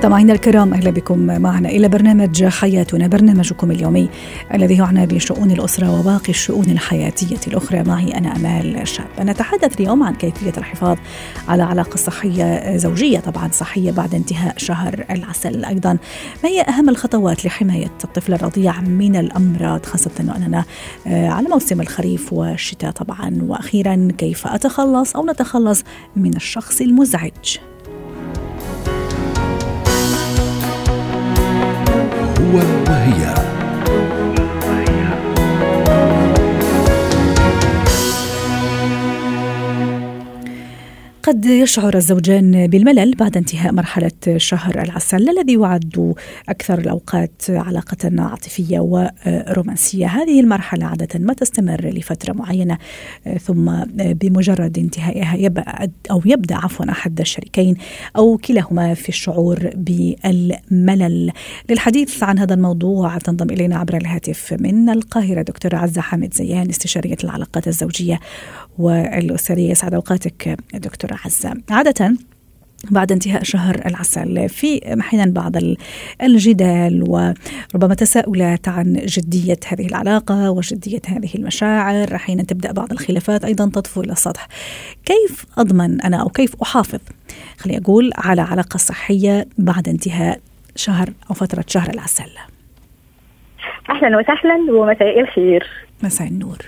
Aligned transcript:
مستمعينا 0.00 0.32
الكرام 0.32 0.74
أهلا 0.74 0.90
بكم 0.90 1.18
معنا 1.18 1.68
إلى 1.68 1.88
برنامج 1.88 2.44
حياتنا 2.44 3.06
برنامجكم 3.06 3.70
اليومي 3.70 4.08
الذي 4.54 4.76
يعنى 4.76 5.06
بشؤون 5.06 5.50
الأسرة 5.50 6.00
وباقي 6.00 6.28
الشؤون 6.28 6.64
الحياتية 6.64 7.40
الأخرى. 7.46 7.82
معي 7.82 8.18
أنا 8.18 8.36
أمال 8.36 8.88
شاب. 8.88 9.06
نتحدث 9.20 9.80
اليوم 9.80 10.02
عن 10.02 10.14
كيفية 10.14 10.52
الحفاظ 10.58 10.98
على 11.48 11.62
علاقة 11.62 11.96
صحية 11.96 12.76
زوجية 12.76 13.18
طبعا 13.18 13.48
صحية 13.52 13.90
بعد 13.90 14.14
انتهاء 14.14 14.54
شهر 14.56 15.04
العسل. 15.10 15.64
أيضا 15.64 15.98
ما 16.44 16.48
هي 16.48 16.60
أهم 16.60 16.88
الخطوات 16.88 17.44
لحماية 17.44 17.90
الطفل 18.04 18.34
الرضيع 18.34 18.80
من 18.80 19.16
الأمراض 19.16 19.86
خاصة 19.86 20.10
اننا 20.20 20.64
على 21.06 21.48
موسم 21.48 21.80
الخريف 21.80 22.32
والشتاء 22.32 22.90
طبعا. 22.90 23.38
وأخيرا 23.42 24.08
كيف 24.18 24.46
أتخلص 24.46 25.16
أو 25.16 25.26
نتخلص 25.26 25.82
من 26.16 26.36
الشخص 26.36 26.80
المزعج؟ 26.80 27.56
وهي 32.54 33.39
قد 41.30 41.44
يشعر 41.44 41.96
الزوجان 41.96 42.66
بالملل 42.66 43.14
بعد 43.14 43.36
انتهاء 43.36 43.72
مرحلة 43.72 44.10
شهر 44.36 44.82
العسل 44.82 45.28
الذي 45.28 45.54
يعد 45.54 46.14
أكثر 46.48 46.78
الأوقات 46.78 47.42
علاقة 47.48 48.10
عاطفية 48.18 48.80
ورومانسية. 48.80 50.06
هذه 50.06 50.40
المرحلة 50.40 50.86
عادة 50.86 51.18
ما 51.18 51.32
تستمر 51.32 51.86
لفترة 51.86 52.32
معينة 52.32 52.78
ثم 53.42 53.84
بمجرد 53.94 54.78
انتهائها 54.78 55.36
يبدأ 55.36 55.90
أو 56.10 56.22
يبدأ 56.24 56.56
عفوا 56.56 56.90
أحد 56.90 57.20
الشريكين 57.20 57.76
أو 58.16 58.36
كلاهما 58.36 58.94
في 58.94 59.08
الشعور 59.08 59.70
بالملل. 59.74 61.32
للحديث 61.70 62.22
عن 62.22 62.38
هذا 62.38 62.54
الموضوع 62.54 63.18
تنضم 63.18 63.50
إلينا 63.50 63.76
عبر 63.76 63.96
الهاتف 63.96 64.56
من 64.60 64.90
القاهرة 64.90 65.42
دكتورة 65.42 65.76
عزة 65.76 66.00
حامد 66.00 66.34
زيان 66.34 66.68
استشارية 66.68 67.16
العلاقات 67.24 67.68
الزوجية 67.68 68.20
والأسرية 68.80 69.70
يسعد 69.70 69.94
أوقاتك 69.94 70.56
دكتورة 70.74 71.18
عزة. 71.24 71.54
عادة 71.70 72.16
بعد 72.90 73.12
انتهاء 73.12 73.42
شهر 73.42 73.86
العسل 73.86 74.48
في 74.48 74.94
أحيانا 75.00 75.32
بعض 75.32 75.52
الجدال 76.22 77.04
وربما 77.08 77.94
تساؤلات 77.94 78.68
عن 78.68 78.92
جدية 78.92 79.58
هذه 79.66 79.86
العلاقة 79.86 80.50
وجدية 80.50 81.00
هذه 81.06 81.34
المشاعر. 81.34 82.14
أحيانا 82.14 82.42
تبدأ 82.42 82.72
بعض 82.72 82.92
الخلافات 82.92 83.44
أيضا 83.44 83.70
تطفو 83.70 84.00
إلى 84.00 84.12
السطح 84.12 84.48
كيف 85.04 85.44
أضمن 85.58 86.00
أنا 86.00 86.16
أو 86.16 86.28
كيف 86.28 86.54
أحافظ؟ 86.62 87.00
خليني 87.58 87.80
أقول 87.80 88.10
على 88.16 88.42
علاقة 88.42 88.76
صحية 88.76 89.46
بعد 89.58 89.88
انتهاء 89.88 90.40
شهر 90.76 91.12
أو 91.30 91.34
فترة 91.34 91.64
شهر 91.66 91.90
العسل. 91.90 92.30
أهلا 93.90 94.18
وسهلا 94.18 94.72
ومساء 94.72 95.20
الخير. 95.20 95.66
مساء 96.02 96.28
النور. 96.28 96.58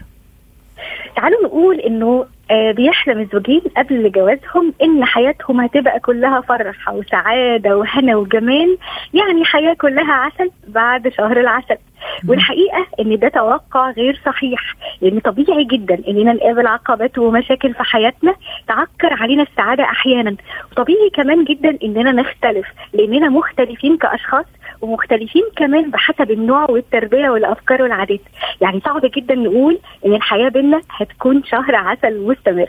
تعالوا 1.17 1.45
نقول 1.45 1.81
إنه 1.81 2.27
بيحلم 2.51 3.21
الزوجين 3.21 3.61
قبل 3.77 4.13
جوازهم 4.13 4.75
إن 4.83 5.05
حياتهم 5.05 5.61
هتبقى 5.61 6.01
كلها 6.01 6.41
فرحه 6.41 6.95
وسعادة 6.95 7.77
وهنا 7.77 8.17
وجمال. 8.17 8.79
يعني 9.15 9.45
حياة 9.45 9.75
كلها 9.75 10.13
عسل 10.13 10.51
بعد 10.69 11.09
شهر 11.09 11.41
العسل. 11.41 11.77
والحقيقة 12.29 12.87
إن 13.01 13.19
ده 13.19 13.29
توقع 13.29 13.91
غير 13.91 14.21
صحيح. 14.27 14.61
لأن 15.01 15.21
طبيعي 15.21 15.65
جدا 15.65 15.99
اننا 16.09 16.33
نقابل 16.33 16.67
عقبات 16.67 17.19
ومشاكل 17.19 17.75
في 17.75 17.83
حياتنا 17.83 18.35
تعكر 18.69 19.13
علينا 19.23 19.43
السعادة 19.43 19.85
أحيانا. 19.85 20.37
وطبيعي 20.73 21.11
كمان 21.15 21.45
جدا 21.45 21.79
إننا 21.85 22.13
نختلف. 22.13 22.67
لأننا 22.93 23.29
مختلفين 23.29 23.97
كأشخاص 23.97 24.47
ومختلفين 24.83 25.43
كمان 25.57 25.91
بحسب 25.91 26.31
النوع 26.31 26.71
والتربية 26.71 27.31
والأفكار 27.31 27.83
والعادات. 27.83 28.21
يعني 28.61 28.81
صعب 28.81 29.01
جدا 29.17 29.35
نقول 29.35 29.79
إن 30.07 30.15
الحياة 30.15 30.49
بينا 30.49 30.81
هتكون 30.91 31.45
شهر 31.45 31.75
عسل 31.75 32.21
مستمر. 32.27 32.69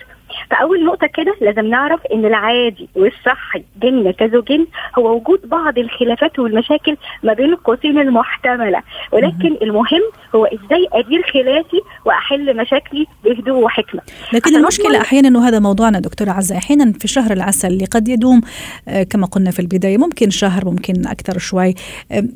فاول 0.49 0.85
نقطة 0.85 1.07
كده 1.07 1.35
لازم 1.41 1.65
نعرف 1.65 1.99
إن 2.13 2.25
العادي 2.25 2.89
والصحي 2.95 3.63
بيننا 3.75 4.11
كزوجين 4.11 4.67
هو 4.99 5.15
وجود 5.15 5.49
بعض 5.49 5.77
الخلافات 5.77 6.39
والمشاكل 6.39 6.97
ما 7.23 7.33
بين 7.33 7.45
القوسين 7.45 7.99
المحتملة. 7.99 8.81
ولكن 9.11 9.57
المهم 9.61 10.01
هو 10.35 10.45
إزاي 10.45 10.87
أدير 10.93 11.23
خلافي 11.33 11.81
وأحل 12.05 12.57
مشاكلي 12.57 13.05
بهدوء 13.23 13.63
وحكمة. 13.63 14.01
لكن 14.33 14.55
المشكلة 14.55 15.01
أحيانا 15.01 15.27
إنه 15.27 15.47
هذا 15.47 15.59
موضوعنا 15.59 15.99
دكتوره 15.99 16.31
عزة. 16.31 16.57
أحيانا 16.57 16.93
في 16.99 17.07
شهر 17.07 17.31
العسل 17.33 17.67
اللي 17.67 17.85
قد 17.85 18.07
يدوم 18.07 18.41
كما 19.09 19.25
قلنا 19.27 19.51
في 19.51 19.59
البداية 19.59 19.97
ممكن 19.97 20.29
شهر 20.29 20.65
ممكن 20.65 21.07
أكثر 21.07 21.37
شوي. 21.37 21.73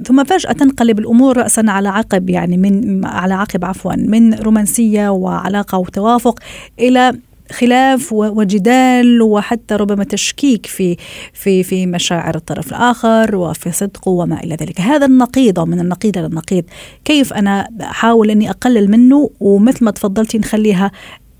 ثم 0.03 0.23
فجأة 0.23 0.51
تنقلب 0.51 0.99
الأمور 0.99 1.37
راسا 1.37 1.65
على 1.67 1.89
عقب 1.89 2.29
يعني 2.29 2.57
من 2.57 3.05
على 3.05 3.33
عقب 3.33 3.65
عفوا 3.65 3.93
من 3.95 4.33
رومانسية 4.33 5.09
وعلاقة 5.09 5.77
وتوافق 5.77 6.39
إلى 6.79 7.13
خلاف 7.51 8.13
وجدال 8.13 9.21
وحتى 9.21 9.75
ربما 9.75 10.03
تشكيك 10.03 10.65
في 10.65 10.97
في 11.33 11.63
في 11.63 11.85
مشاعر 11.85 12.35
الطرف 12.35 12.69
الآخر 12.69 13.35
وفي 13.35 13.71
صدقه 13.71 14.09
وما 14.09 14.43
إلى 14.43 14.55
ذلك، 14.55 14.81
هذا 14.81 15.05
النقيض 15.05 15.59
أو 15.59 15.65
من 15.65 15.79
النقيض 15.79 16.17
إلى 16.17 16.27
النقيض، 16.27 16.63
كيف 17.05 17.33
أنا 17.33 17.67
أحاول 17.81 18.31
أني 18.31 18.49
أقلل 18.49 18.91
منه؟ 18.91 19.29
ومثل 19.39 19.85
ما 19.85 19.91
تفضلتي 19.91 20.37
نخليها 20.37 20.91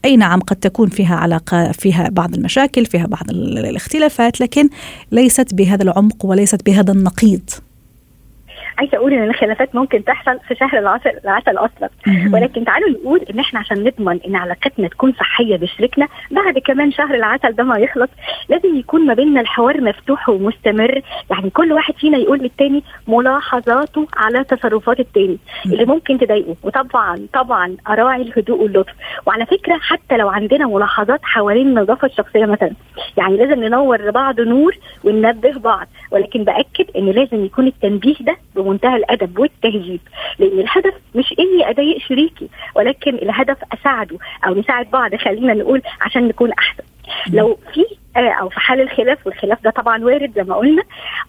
أي 0.06 0.18
نعم 0.18 0.40
قد 0.40 0.56
تكون 0.56 0.90
فيها 0.90 1.16
علاقة 1.16 1.72
فيها 1.72 2.10
بعض 2.10 2.36
المشاكل، 2.36 2.86
فيها 2.86 3.08
بعض 3.08 3.30
الاختلافات، 3.30 4.42
لكن 4.42 4.70
ليست 5.12 5.54
بهذا 5.54 5.84
العمق 5.84 6.26
وليست 6.26 6.66
بهذا 6.66 6.92
النقيض. 6.92 7.50
عايزة 8.78 8.98
أقول 8.98 9.14
إن 9.14 9.30
الخلافات 9.30 9.76
ممكن 9.76 10.04
تحصل 10.04 10.40
في 10.48 10.56
شهر 10.56 10.80
العسل 10.80 11.12
العسل 11.24 11.58
أصلا 11.58 11.90
ولكن 12.34 12.66
تعالوا 12.66 12.90
نقول 12.90 13.22
إن 13.34 13.40
إحنا 13.40 13.60
عشان 13.60 13.84
نضمن 13.84 14.20
إن 14.28 14.36
علاقتنا 14.36 14.88
تكون 14.88 15.14
صحية 15.14 15.56
بشريكنا 15.58 16.08
بعد 16.32 16.58
كمان 16.58 16.92
شهر 16.92 17.16
العسل 17.16 17.52
ده 17.52 17.64
ما 17.64 17.78
يخلص 17.80 18.10
لازم 18.50 18.76
يكون 18.76 19.06
ما 19.06 19.14
بيننا 19.14 19.42
الحوار 19.42 19.82
مفتوح 19.82 20.30
ومستمر. 20.30 21.02
يعني 21.32 21.50
كل 21.50 21.74
واحد 21.74 21.94
فينا 21.94 22.18
يقول 22.18 22.40
للتاني 22.40 22.84
ملاحظاته 23.08 24.08
على 24.18 24.44
تصرفات 24.44 25.00
التاني 25.00 25.38
اللي 25.66 25.86
ممكن 25.86 26.18
تضايقه. 26.18 26.56
وطبعا 26.64 27.28
طبعا 27.34 27.78
أراعي 27.90 28.22
الهدوء 28.22 28.62
واللطف. 28.64 28.94
وعلى 29.26 29.46
فكرة 29.46 29.78
حتى 29.78 30.18
لو 30.18 30.30
عندنا 30.30 30.68
ملاحظات 30.68 31.20
حوالين 31.24 31.68
النظافة 31.68 32.06
الشخصية 32.08 32.46
مثلا 32.46 32.72
يعني 33.18 33.38
لازم 33.38 33.64
ننور 33.64 34.02
لبعض 34.02 34.42
نور 34.42 34.78
وننبه 35.04 35.60
بعض. 35.60 35.88
ولكن 36.12 36.44
بأكد 36.44 36.86
إن 36.98 37.06
لازم 37.06 37.46
يكون 37.46 37.68
التنبيه 37.68 38.16
ده 38.22 38.38
بمنتهى 38.68 38.96
الأدب 38.96 39.40
والتهذيب. 39.40 40.00
لأن 40.40 40.60
الهدف 40.60 40.94
مش 41.16 41.34
إني 41.40 41.70
أضايق 41.70 41.98
شريكي 41.98 42.48
ولكن 42.76 43.16
الهدف 43.16 43.58
أساعده 43.74 44.18
أو 44.48 44.54
نساعد 44.56 44.92
بعض 44.92 45.16
خلينا 45.16 45.54
نقول 45.54 45.82
عشان 46.02 46.28
نكون 46.28 46.52
أحسن. 46.52 46.84
لو 47.34 47.60
في 47.74 47.86
أو 48.18 48.50
في 48.50 48.60
حال 48.60 48.82
الخلاف 48.82 49.28
والخلاف 49.28 49.64
ده 49.64 49.70
طبعا 49.70 50.04
وارد 50.04 50.32
زي 50.36 50.44
ما 50.44 50.56
قلنا 50.56 50.84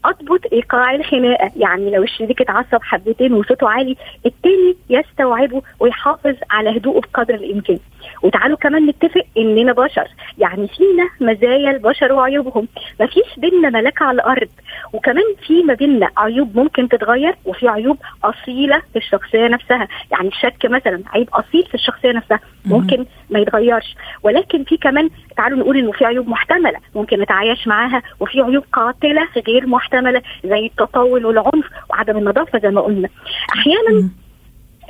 أضبط 0.04 0.41
إيقاع 0.53 0.94
الخناقة. 0.94 1.50
يعني 1.56 1.91
لو 1.91 2.03
الشريك 2.03 2.41
اتعصب 2.41 2.82
حبتين 2.82 3.32
وصوته 3.32 3.69
عالي 3.69 3.97
التاني 4.26 4.76
يستوعبه 4.91 5.62
ويحافظ 5.81 6.34
على 6.50 6.76
هدوءه 6.76 7.00
بقدر 7.00 7.34
الإمكان. 7.34 7.78
وتعالوا 8.22 8.56
كمان 8.56 8.87
نتفق 8.87 9.25
إننا 9.38 9.72
بشر. 9.72 10.09
يعني 10.38 10.69
فينا 10.69 11.32
مزايا 11.32 11.71
البشر 11.71 12.12
وعيوبهم. 12.12 12.69
مفيش 13.00 13.38
بينا 13.38 13.70
ملاك 13.70 14.03
على 14.03 14.15
الأرض. 14.15 14.49
وكمان 14.93 15.25
في 15.47 15.62
ما 15.62 15.75
بينا 15.75 16.09
عيوب 16.16 16.56
ممكن 16.56 16.88
تتغير 16.88 17.35
وفي 17.44 17.69
عيوب 17.69 17.99
أصيلة 18.25 18.82
في 18.93 18.96
الشخصية 18.99 19.49
نفسها. 19.49 19.88
يعني 20.12 20.29
الشك 20.29 20.67
مثلا 20.67 21.02
عيب 21.06 21.29
أصيل 21.32 21.64
في 21.64 21.75
الشخصية 21.75 22.12
نفسها. 22.12 22.40
ممكن 22.67 23.06
ما 23.31 23.38
يتغيرش. 23.38 23.94
ولكن 24.23 24.64
في 24.64 24.76
كمان 24.76 25.11
تعالوا 25.37 25.58
نقول 25.58 25.76
إنه 25.76 25.93
في 25.93 26.05
عيوب 26.05 26.29
محتملة. 26.29 26.77
ممكن 26.94 27.20
نتعايش 27.20 27.66
معاها 27.69 28.02
وفي 28.20 28.40
عيوب 28.40 28.64
قاتلة 28.72 29.28
غير 29.46 29.66
محتملة 29.66 30.22
زي 30.44 30.66
التطاول 30.66 31.26
والعنف 31.26 31.64
وعدم 31.90 32.16
النظافة 32.19 32.58
زي 32.58 32.70
ما 32.70 32.80
قلنا 32.80 33.08
أحيانا 33.54 34.08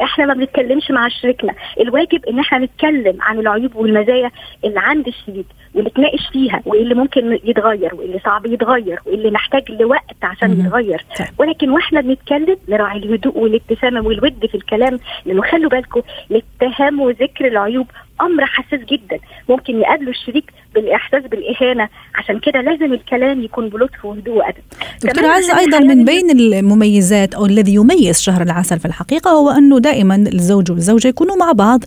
إحنا 0.03 0.27
ما 0.27 0.35
بنتكلمش 0.35 0.91
مع 0.91 1.09
شريكنا 1.09 1.55
الواجب 1.81 2.25
إن 2.25 2.39
إحنا 2.39 2.59
نتكلم 2.59 3.17
عن 3.21 3.39
العيوب 3.39 3.77
والمزايا 3.77 4.31
اللي 4.65 4.81
عند 4.81 5.07
الشريك 5.09 5.47
ونتناقش 5.75 6.29
فيها 6.33 6.63
وايه 6.67 6.83
اللي 6.83 6.95
ممكن 6.95 7.39
يتغير 7.45 7.95
وايه 7.95 8.07
اللي 8.07 8.19
صعب 8.25 8.47
يتغير 8.47 9.01
وايه 9.07 9.15
اللي 9.15 9.31
محتاج 9.31 9.71
لوقت 9.71 10.17
عشان. 10.23 10.61
يتغير 10.61 11.05
طيب. 11.19 11.29
ولكن 11.39 11.71
وإحنا 11.71 12.01
بنتكلم 12.01 12.57
نراعي 12.69 12.99
الهدوء 12.99 13.39
والابتسامه 13.39 14.01
والود 14.01 14.47
في 14.47 14.55
الكلام 14.55 14.99
لأنه 15.27 15.43
خلوا 15.43 15.71
بالكم 15.71 16.03
الاتهام 16.31 17.01
وذكر 17.01 17.47
العيوب 17.47 17.87
أمر 18.21 18.47
حساس 18.47 18.81
جدا. 18.81 19.19
ممكن 19.49 19.81
يقابله 19.81 20.11
الشريك 20.11 20.45
بالإحساس 20.75 21.23
بالإهانة. 21.23 21.89
عشان 22.15 22.41
كده 22.41 22.61
لازم 22.61 22.93
الكلام 22.93 23.43
يكون 23.43 23.69
بلطف 23.69 24.05
وهدوء 24.05 24.37
وأدب. 24.37 24.63
دكتور 25.05 25.27
عزة 25.27 25.59
أيضا 25.59 25.79
من 25.79 26.05
بين 26.05 26.31
المميزات 26.31 27.35
أو 27.35 27.47
الذي 27.47 27.75
يميز 27.75 28.21
شهر 28.21 28.43
العسل 28.43 28.79
في 28.79 28.85
الحقيقة 28.85 29.31
هو 29.31 29.51
أنه 29.51 29.79
دائما 29.79 30.17
الزوج 30.17 30.71
والزوجة 30.71 31.09
يكونوا 31.09 31.37
مع 31.37 31.53
بعض. 31.53 31.85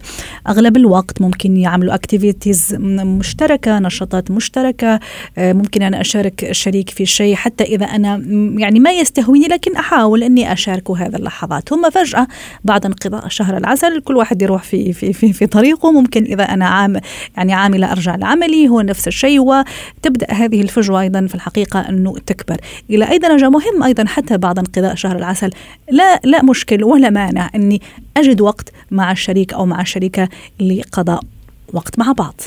أغلب 0.47 0.77
الوقت 0.77 1.21
ممكن 1.21 1.57
يعملوا 1.57 1.93
اكتيفيتيز 1.93 2.75
مشتركة 3.19 3.79
نشاطات 3.79 4.31
مشتركة. 4.31 4.99
آه، 5.37 5.53
ممكن 5.53 5.81
أنا 5.81 6.01
أشارك 6.01 6.43
الشريك 6.43 6.89
في 6.89 7.05
شيء 7.05 7.35
حتى 7.35 7.63
إذا 7.63 7.85
أنا 7.85 8.23
يعني 8.57 8.79
ما 8.79 8.91
يستهويني 8.91 9.47
لكن 9.47 9.75
أحاول 9.75 10.23
أني 10.23 10.53
اشاركه 10.53 10.97
هذه 10.97 11.15
اللحظات. 11.15 11.69
ثم 11.69 11.89
فجأة 11.89 12.27
بعد 12.63 12.85
انقضاء 12.85 13.27
شهر 13.27 13.57
العسل 13.57 14.01
كل 14.01 14.15
واحد 14.15 14.41
يروح 14.41 14.63
في 14.63 14.93
في 14.93 15.13
في, 15.13 15.33
في 15.33 15.47
طريقه. 15.47 15.91
ممكن 15.91 16.20
إذا 16.25 16.43
أنا 16.43 16.65
عام 16.65 16.99
يعني 17.37 17.53
عاملة 17.53 17.91
أرجع 17.91 18.15
لعملي 18.15 18.67
هو 18.67 18.81
نفس 18.81 19.07
الشيء 19.07 19.39
وتبدأ 19.39 20.33
هذه 20.33 20.61
الفجوة 20.61 21.01
أيضا 21.01 21.27
في 21.27 21.35
الحقيقة 21.35 21.79
أنه 21.79 22.15
تكبر. 22.25 22.57
إلى 22.89 23.11
أي 23.11 23.17
درجة؟ 23.17 23.49
مهم 23.49 23.83
أيضا 23.83 24.05
حتى 24.05 24.37
بعد 24.37 24.59
انقضاء 24.59 24.95
شهر 24.95 25.15
العسل. 25.15 25.49
لا 25.91 26.19
لا 26.23 26.43
مشكل 26.43 26.83
ولا 26.83 27.09
مانع 27.09 27.49
أني 27.55 27.81
أجد 28.17 28.41
وقت 28.41 28.69
مع 28.91 29.11
الشريك 29.11 29.53
أو 29.53 29.65
مع 29.65 29.81
الشريكة 29.81 30.29
لقضاء 30.59 31.21
وقت 31.73 31.99
مع 31.99 32.11
بعض. 32.11 32.41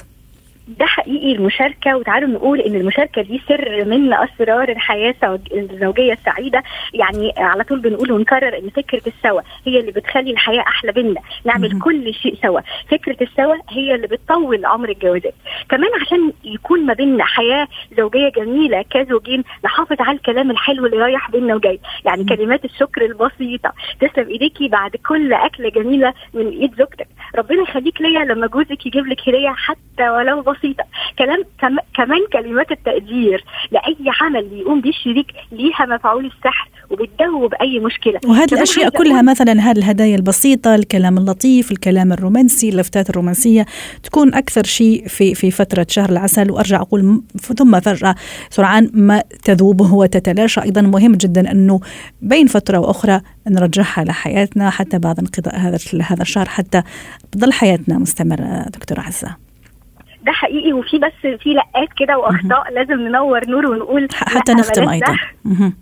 ده 0.69 0.87
حقيقي 0.87 1.32
المشاركة 1.32 1.96
وتعالوا 1.96 2.28
نقول 2.28 2.61
إن 2.61 2.75
المشاركة 2.75 3.22
دي 3.22 3.43
سر 3.49 3.84
من 3.84 4.14
أسرار 4.14 4.69
الحياة 4.69 5.14
الزوجية 5.52 6.12
السعيدة. 6.12 6.62
يعني 6.94 7.32
على 7.37 7.64
طول 7.64 7.81
بنقول 7.81 8.12
ونكرر 8.12 8.58
إن 8.58 8.70
فكرة 8.70 9.02
السوا 9.06 9.40
هي 9.66 9.81
اللي 9.81 9.93
بتخلي 9.93 10.31
الحياة 10.31 10.61
أحلى 10.61 10.93
بينا. 10.93 11.20
نعمل 11.44 11.81
كل 11.81 12.14
شيء 12.14 12.34
سوا. 12.43 12.61
فكرة 12.90 13.16
السوا 13.22 13.55
هي 13.70 13.94
اللي 13.94 14.06
بتطول 14.06 14.66
عمر 14.66 14.88
الجوازات. 14.88 15.34
كمان 15.69 15.90
عشان 16.00 16.32
يكون 16.44 16.87
ما 16.87 16.93
بيننا 16.94 17.25
حياة 17.25 17.69
زوجية 17.96 18.28
جميلة 18.28 18.84
كزوجين 18.90 19.44
نحافظ 19.64 19.96
على 20.00 20.16
الكلام 20.16 20.50
الحلو 20.50 20.87
اللي 20.87 20.96
رايح 20.96 21.31
بينا 21.31 21.55
وجاي. 21.55 21.81
يعني 22.05 22.25
كلمات 22.25 22.64
الشكر 22.64 23.05
البسيطة. 23.05 23.72
تسلم 24.00 24.28
إيديكي 24.28 24.69
بعد 24.69 24.96
كل 25.08 25.32
أكلة 25.32 25.69
جميلة 25.69 26.14
من 26.34 26.49
إيد 26.49 26.75
زوجتك. 26.78 27.08
ربنا 27.37 27.62
يخليك 27.62 28.00
ليا 28.00 28.25
لما 28.25 28.46
جوزك 28.46 28.87
يجيب 28.87 29.06
لك 29.06 29.28
هدية 29.28 29.49
حتى 29.49 30.11
ولو 30.11 30.43
بسيطة. 30.58 30.84
كلام 31.18 31.44
كم 31.60 31.76
كمان 31.96 32.20
كلمات 32.32 32.70
التقدير 32.72 33.44
لأي 33.70 33.96
عمل 34.20 34.48
بيقوم 34.48 34.80
بيه 34.80 34.90
الشريك 34.90 35.26
ليها 35.52 35.86
مفعول 35.86 36.26
السحر 36.26 36.68
وبتدوب 36.90 37.54
اي 37.54 37.78
مشكلة. 37.78 38.20
وهذه 38.24 38.54
الأشياء 38.54 38.88
كلها 38.90 39.22
مثلا 39.22 39.52
هذه 39.52 39.78
الهدايا 39.78 40.16
البسيطة 40.16 40.74
الكلام 40.74 41.18
اللطيف 41.18 41.72
الكلام 41.72 42.12
الرومانسي 42.12 42.68
اللفتات 42.68 43.10
الرومانسية 43.10 43.66
تكون 44.02 44.34
أكثر 44.34 44.64
شيء 44.64 45.08
في 45.08 45.34
في 45.34 45.50
فترة 45.50 45.86
شهر 45.88 46.10
العسل. 46.10 46.50
وأرجع 46.50 46.80
أقول 46.80 47.22
ثم 47.40 47.80
فجاه 47.80 48.14
سرعان 48.50 48.90
ما 48.94 49.22
تذوب 49.44 49.80
وتتلاشى. 49.80 50.62
أيضا 50.62 50.80
مهم 50.80 51.12
جدا 51.12 51.50
أنه 51.50 51.80
بين 52.22 52.46
فترة 52.46 52.78
وأخرى 52.78 53.20
نرجعها 53.48 54.04
لحياتنا 54.04 54.70
حتى 54.70 54.98
بعد 54.98 55.18
انقضاء 55.18 55.56
هذا 55.56 55.78
هذا 56.02 56.22
الشهر 56.22 56.48
حتى 56.48 56.82
تظل 57.32 57.52
حياتنا 57.52 57.98
مستمرة. 57.98 58.64
دكتور 58.68 59.00
عزة. 59.00 59.36
ده 60.25 60.32
حقيقي 60.32 60.73
وفي 60.73 60.99
بس 60.99 61.38
في 61.43 61.55
لقات 61.55 61.88
كده 61.97 62.19
وأخطاء 62.19 62.73
لازم 62.73 63.00
ننور 63.00 63.49
نور 63.49 63.67
ونقول 63.67 64.09
حتى 64.12 64.53
نختم 64.55 64.88
أيضا. 64.88 65.17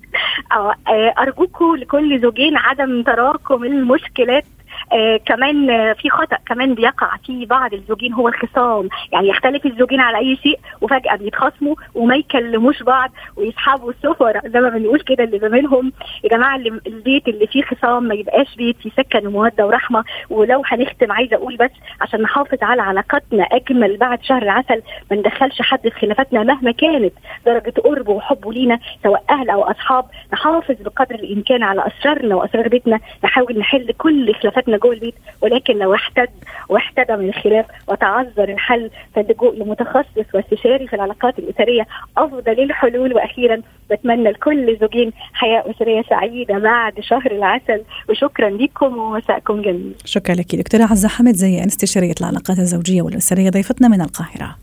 آه 0.52 0.74
أرجوكم 1.18 1.76
لكل 1.76 2.20
زوجين 2.20 2.56
عدم 2.56 3.02
تراكم 3.02 3.64
المشكلات 3.64 4.44
آه 4.92 5.16
كمان 5.26 5.70
آه 5.70 5.92
في 5.92 6.10
خطأ 6.10 6.36
كمان 6.46 6.74
بيقع 6.74 7.16
في 7.26 7.46
بعض 7.46 7.74
الزوجين 7.74 8.12
هو 8.12 8.28
الخصام. 8.28 8.88
يعني 9.12 9.28
يختلف 9.28 9.66
الزوجين 9.66 10.00
على 10.00 10.18
أي 10.18 10.36
شيء 10.36 10.58
وفجأة 10.80 11.16
بيتخاصموا 11.16 11.74
وما 11.94 12.16
يكلموش 12.16 12.82
بعض 12.82 13.10
ويسحبوا 13.36 13.90
السفر. 13.90 14.40
زي 14.46 14.60
ما 14.60 14.68
بنقول 14.68 15.00
كده 15.00 15.24
اللي 15.24 15.38
بينهم 15.48 15.92
يا 16.24 16.28
جماعة 16.28 16.56
البيت 16.86 17.28
اللي 17.28 17.46
فيه 17.46 17.62
خصام 17.62 18.04
ما 18.04 18.14
يبقاش 18.14 18.56
بيت 18.56 18.76
فيه 18.76 18.90
سكن 18.90 19.26
ومودة 19.26 19.66
ورحمة 19.66 20.04
ولو 20.30 20.62
هنختم 20.66 21.12
عايزة 21.12 21.36
أقول 21.36 21.56
بس 21.56 21.70
عشان 22.00 22.22
نحافظ 22.22 22.58
على 22.62 22.82
علاقتنا 22.82 23.44
أجمل 23.44 23.96
بعد 23.96 24.22
شهر 24.22 24.42
العسل 24.42 24.82
ما 25.10 25.16
ندخلش 25.16 25.62
حد 25.62 25.80
في 25.88 25.90
خلافاتنا 26.00 26.42
مهما 26.42 26.72
كانت. 26.72 27.12
درجة 27.46 27.70
قربه 27.84 28.12
وحبه 28.12 28.52
لينا 28.52 28.78
سواء 29.02 29.24
أهل 29.30 29.50
أو 29.50 29.62
أصحاب 29.62 30.04
نحافظ 30.32 30.74
بقدر 30.80 31.14
الإمكان 31.14 31.62
على 31.62 31.84
أسرارنا 31.86 32.34
وأسرار 32.34 32.68
بيتنا 32.68 33.00
نحاول 33.24 33.58
نحل 33.58 33.92
كل 33.98 34.34
خلافاتنا 34.34 34.76
جوه 34.82 34.92
البيت 34.92 35.14
ولكن 35.40 35.78
لو 35.78 35.94
احتد 35.94 36.28
واحتدى 36.68 37.16
من 37.16 37.28
الخلاف 37.28 37.66
وتعذر 37.88 38.48
الحل 38.48 38.90
فاللجوء 39.14 39.54
لمتخصص 39.54 40.34
واستشاري 40.34 40.86
في 40.88 40.96
العلاقات 40.96 41.38
الأسرية 41.38 41.86
أفضل 42.16 42.60
الحلول 42.60 43.14
وأخيرا 43.14 43.62
بتمنى 43.90 44.30
لكل 44.30 44.76
زوجين 44.80 45.12
حياة 45.32 45.64
أسرية 45.70 46.02
سعيدة 46.10 46.58
بعد 46.58 47.00
شهر 47.00 47.30
العسل 47.30 47.82
وشكرا 48.08 48.50
لكم 48.50 48.98
ومساءكم 48.98 49.62
جميل. 49.62 49.94
شكرا 50.04 50.34
لك 50.34 50.56
دكتورة 50.56 50.82
عزة 50.82 51.08
حمد 51.08 51.34
زي 51.34 51.64
استشاريه 51.64 52.14
العلاقات 52.20 52.58
الزوجية 52.58 53.02
والأسرية 53.02 53.50
ضيفتنا 53.50 53.88
من 53.88 54.00
القاهرة. 54.00 54.56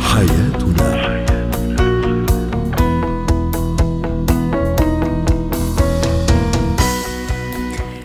حياتنا 0.00 1.23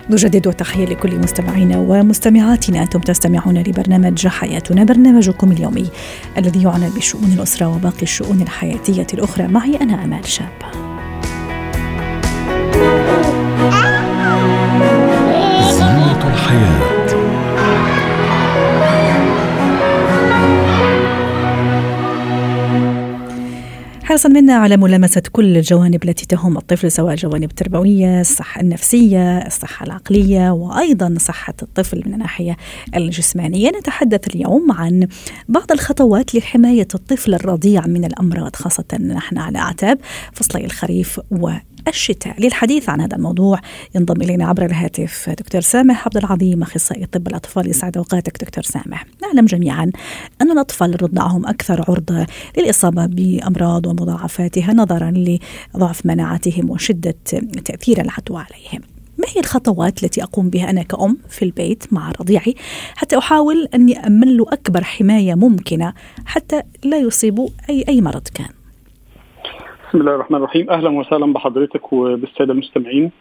نجدد 0.09 0.53
تحية 0.53 0.85
لكل 0.85 1.19
مستمعينا 1.19 1.77
ومستمعاتنا. 1.77 2.83
أنتم 2.83 2.99
تستمعون 2.99 3.57
لبرنامج 3.57 4.27
حياتنا 4.27 4.83
برنامجكم 4.83 5.51
اليومي 5.51 5.89
الذي 6.37 6.63
يعنى 6.63 6.89
بشؤون 6.89 7.31
الأسرة 7.37 7.67
وباقي 7.67 8.03
الشؤون 8.03 8.41
الحياتية 8.41 9.07
الأخرى. 9.13 9.47
معي 9.47 9.75
أنا 9.75 10.03
أمال 10.03 10.27
شاب. 10.27 10.88
حرصا 24.19 24.29
منا 24.29 24.53
على 24.53 24.77
ملامسة 24.77 25.21
كل 25.31 25.57
الجوانب 25.57 26.03
التي 26.03 26.25
تهم 26.25 26.57
الطفل 26.57 26.91
سواء 26.91 27.13
الجوانب 27.13 27.43
التربوية 27.43 28.21
الصحة 28.21 28.61
النفسية 28.61 29.37
الصحة 29.37 29.85
العقلية 29.85 30.51
وأيضا 30.51 31.15
صحة 31.19 31.53
الطفل 31.61 32.03
من 32.05 32.13
الناحية 32.13 32.57
الجسمانية. 32.95 33.69
نتحدث 33.69 34.27
اليوم 34.27 34.71
عن 34.71 35.07
بعض 35.49 35.71
الخطوات 35.71 36.35
لحماية 36.35 36.87
الطفل 36.95 37.33
الرضيع 37.33 37.87
من 37.87 38.05
الأمراض 38.05 38.55
خاصة 38.55 38.97
نحن 38.99 39.37
على 39.37 39.57
أعتاب 39.57 39.99
فصلي 40.33 40.65
الخريف 40.65 41.19
و 41.31 41.51
الشتاء. 41.89 42.41
للحديث 42.41 42.89
عن 42.89 43.01
هذا 43.01 43.15
الموضوع 43.15 43.59
ينضم 43.95 44.21
إلينا 44.21 44.45
عبر 44.45 44.65
الهاتف 44.65 45.29
دكتور 45.29 45.61
سامح 45.61 46.05
عبد 46.05 46.17
العظيم 46.17 46.61
أخصائي 46.61 47.05
طب 47.05 47.27
الأطفال 47.27 47.69
يسعد 47.69 47.97
أوقاتك 47.97 48.43
دكتور 48.43 48.63
سامح. 48.63 49.05
نعلم 49.21 49.45
جميعا 49.45 49.91
أن 50.41 50.51
الأطفال 50.51 51.03
رضعهم 51.03 51.47
أكثر 51.47 51.85
عرضة 51.87 52.25
للإصابة 52.57 53.05
بأمراض 53.05 53.87
ومضاعفاتها 53.87 54.73
نظرا 54.73 55.13
لضعف 55.75 56.05
مناعتهم 56.05 56.69
وشدة 56.69 57.15
تأثير 57.65 58.01
العدوى 58.01 58.37
عليهم. 58.37 58.81
ما 59.17 59.25
هي 59.35 59.39
الخطوات 59.39 60.03
التي 60.03 60.23
أقوم 60.23 60.49
بها 60.49 60.69
أنا 60.69 60.83
كأم 60.83 61.17
في 61.29 61.45
البيت 61.45 61.93
مع 61.93 62.11
رضيعي 62.21 62.55
حتى 62.95 63.17
أحاول 63.17 63.67
أني 63.73 64.07
أمن 64.07 64.37
له 64.37 64.45
أكبر 64.49 64.83
حماية 64.83 65.35
ممكنة 65.35 65.93
حتى 66.25 66.61
لا 66.83 66.97
يصيبه 66.97 67.49
أي 67.69 67.85
أي 67.87 68.01
مرض 68.01 68.27
كان؟ 68.27 68.58
بسم 69.89 70.01
الله 70.01 70.15
الرحمن 70.15 70.37
الرحيم. 70.37 70.69
أهلا 70.69 70.89
وسهلا 70.89 71.33
بحضرتك 71.33 71.93
وبالسادة 71.93 72.53
المستمعين. 72.53 73.11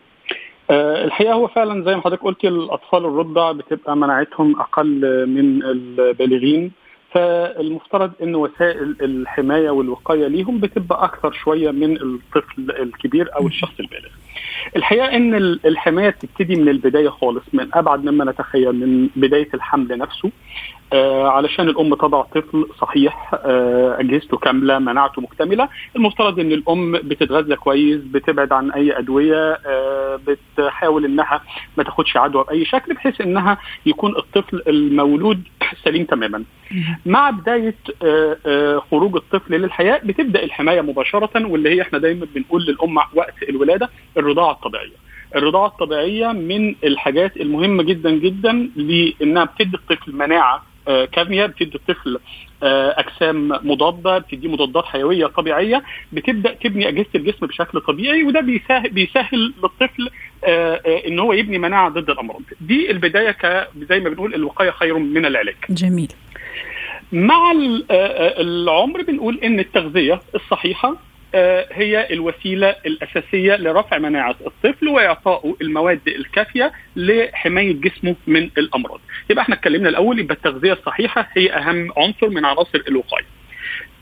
أه 0.70 1.04
الحقيقة 1.04 1.32
هو 1.32 1.46
فعلا 1.46 1.84
زي 1.84 1.96
ما 1.96 2.02
حضرتك 2.02 2.22
قلتي 2.22 2.48
الأطفال 2.48 3.04
الرضع 3.04 3.52
بتبقى 3.52 3.96
مناعتهم 3.96 4.60
أقل 4.60 5.26
من 5.26 5.62
البالغين. 5.62 6.72
فالمفترض 7.12 8.12
إن 8.22 8.34
وسائل 8.34 8.96
الحماية 9.00 9.70
والوقاية 9.70 10.26
ليهم 10.26 10.60
بتبقى 10.60 11.04
أكثر 11.04 11.32
شوية 11.32 11.70
من 11.70 11.96
الطفل 11.96 12.70
الكبير 12.70 13.28
أو 13.36 13.46
الشخص 13.46 13.80
البالغ. 13.80 14.10
الحقيقة 14.76 15.06
إن 15.16 15.34
الحماية 15.64 16.10
بتبتدي 16.10 16.56
من 16.56 16.68
البداية 16.68 17.08
خالص 17.08 17.44
من 17.52 17.68
أبعد 17.74 18.04
مما 18.04 18.24
نتخيل 18.24 18.72
من 18.72 19.08
بداية 19.16 19.48
الحمل 19.54 19.98
نفسه. 19.98 20.30
آه 20.92 21.28
علشان 21.28 21.68
الأم 21.68 21.94
تضع 21.94 22.22
طفل 22.22 22.66
صحيح 22.80 23.34
آه 23.34 23.96
أجهزته 24.00 24.36
كاملة 24.36 24.78
مناعته 24.78 25.22
مكتملة. 25.22 25.68
المفترض 25.96 26.40
إن 26.40 26.52
الأم 26.52 26.92
بتتغذى 26.92 27.56
كويس 27.56 28.00
بتبعد 28.00 28.52
عن 28.52 28.70
أي 28.72 28.98
أدوية 28.98 29.58
آه 29.66 30.20
بتحاول 30.26 31.04
إنها 31.04 31.40
ما 31.76 31.84
تاخدش 31.84 32.16
عدوى 32.16 32.44
بأي 32.44 32.64
شكل 32.64 32.94
بحيث 32.94 33.20
إنها 33.20 33.58
يكون 33.86 34.16
الطفل 34.16 34.62
المولود 34.68 35.42
سليم 35.84 36.04
تماما. 36.04 36.44
مع 37.06 37.30
بداية 37.30 37.74
خروج 38.90 39.16
الطفل 39.16 39.54
للحياة 39.54 40.00
بتبدأ 40.04 40.42
الحماية 40.44 40.80
مباشرة 40.80 41.46
واللي 41.46 41.70
هي 41.70 41.82
إحنا 41.82 41.98
دايما 41.98 42.26
بنقول 42.34 42.62
للأم 42.62 42.96
وقت 43.14 43.42
الولادة 43.48 43.90
الرضاعة 44.16 44.52
الطبيعية. 44.52 45.08
الرضاعة 45.36 45.66
الطبيعية 45.66 46.32
من 46.32 46.74
الحاجات 46.84 47.36
المهمة 47.36 47.82
جدا 47.82 48.10
جدا 48.10 48.70
لإنها 48.76 49.44
بتدي 49.44 49.76
الطفل 49.76 50.12
مناعة 50.16 50.62
كافيا 51.12 51.46
بتدي 51.46 51.74
الطفل 51.74 52.18
أجسام 52.62 53.48
مضادة 53.48 54.18
بتدي 54.18 54.48
مضادات 54.48 54.84
حيوية 54.84 55.26
طبيعية 55.26 55.82
بتبدأ 56.12 56.52
تبني 56.52 56.88
أجهزة 56.88 57.06
الجسم 57.14 57.46
بشكل 57.46 57.80
طبيعي 57.80 58.22
وده 58.24 58.40
بيسهل, 58.40 58.90
بيسهل 58.90 59.54
للطفل 59.62 60.10
إن 61.06 61.18
هو 61.18 61.32
يبني 61.32 61.58
مناعة 61.58 61.88
ضد 61.88 62.10
الأمراض. 62.10 62.42
دي 62.60 62.90
البداية 62.90 63.30
ك 63.30 63.68
زي 63.88 64.00
ما 64.00 64.08
بنقول 64.10 64.34
الوقاية 64.34 64.70
خير 64.70 64.98
من 64.98 65.26
العلاج. 65.26 65.56
جميل. 65.70 66.12
مع 67.12 67.52
العمر 68.40 69.02
بنقول 69.02 69.40
إن 69.44 69.60
التغذية 69.60 70.20
الصحيحة 70.34 70.96
هي 71.72 72.08
الوسيلة 72.10 72.74
الأساسية 72.86 73.56
لرفع 73.56 73.98
مناعة 73.98 74.36
الطفل 74.46 74.88
وإعطائه 74.88 75.56
المواد 75.62 76.00
الكافية 76.08 76.72
لحماية 76.96 77.72
جسمه 77.72 78.16
من 78.26 78.50
الأمراض. 78.58 79.00
يبقى 79.30 79.42
إحنا 79.42 79.54
اتكلمنا 79.54 79.88
الأول 79.88 80.18
يبقى 80.18 80.34
التغذية 80.34 80.72
الصحيحة 80.72 81.28
هي 81.36 81.52
أهم 81.52 81.92
عنصر 81.96 82.28
من 82.28 82.44
عناصر 82.44 82.82
الوقاية. 82.88 83.24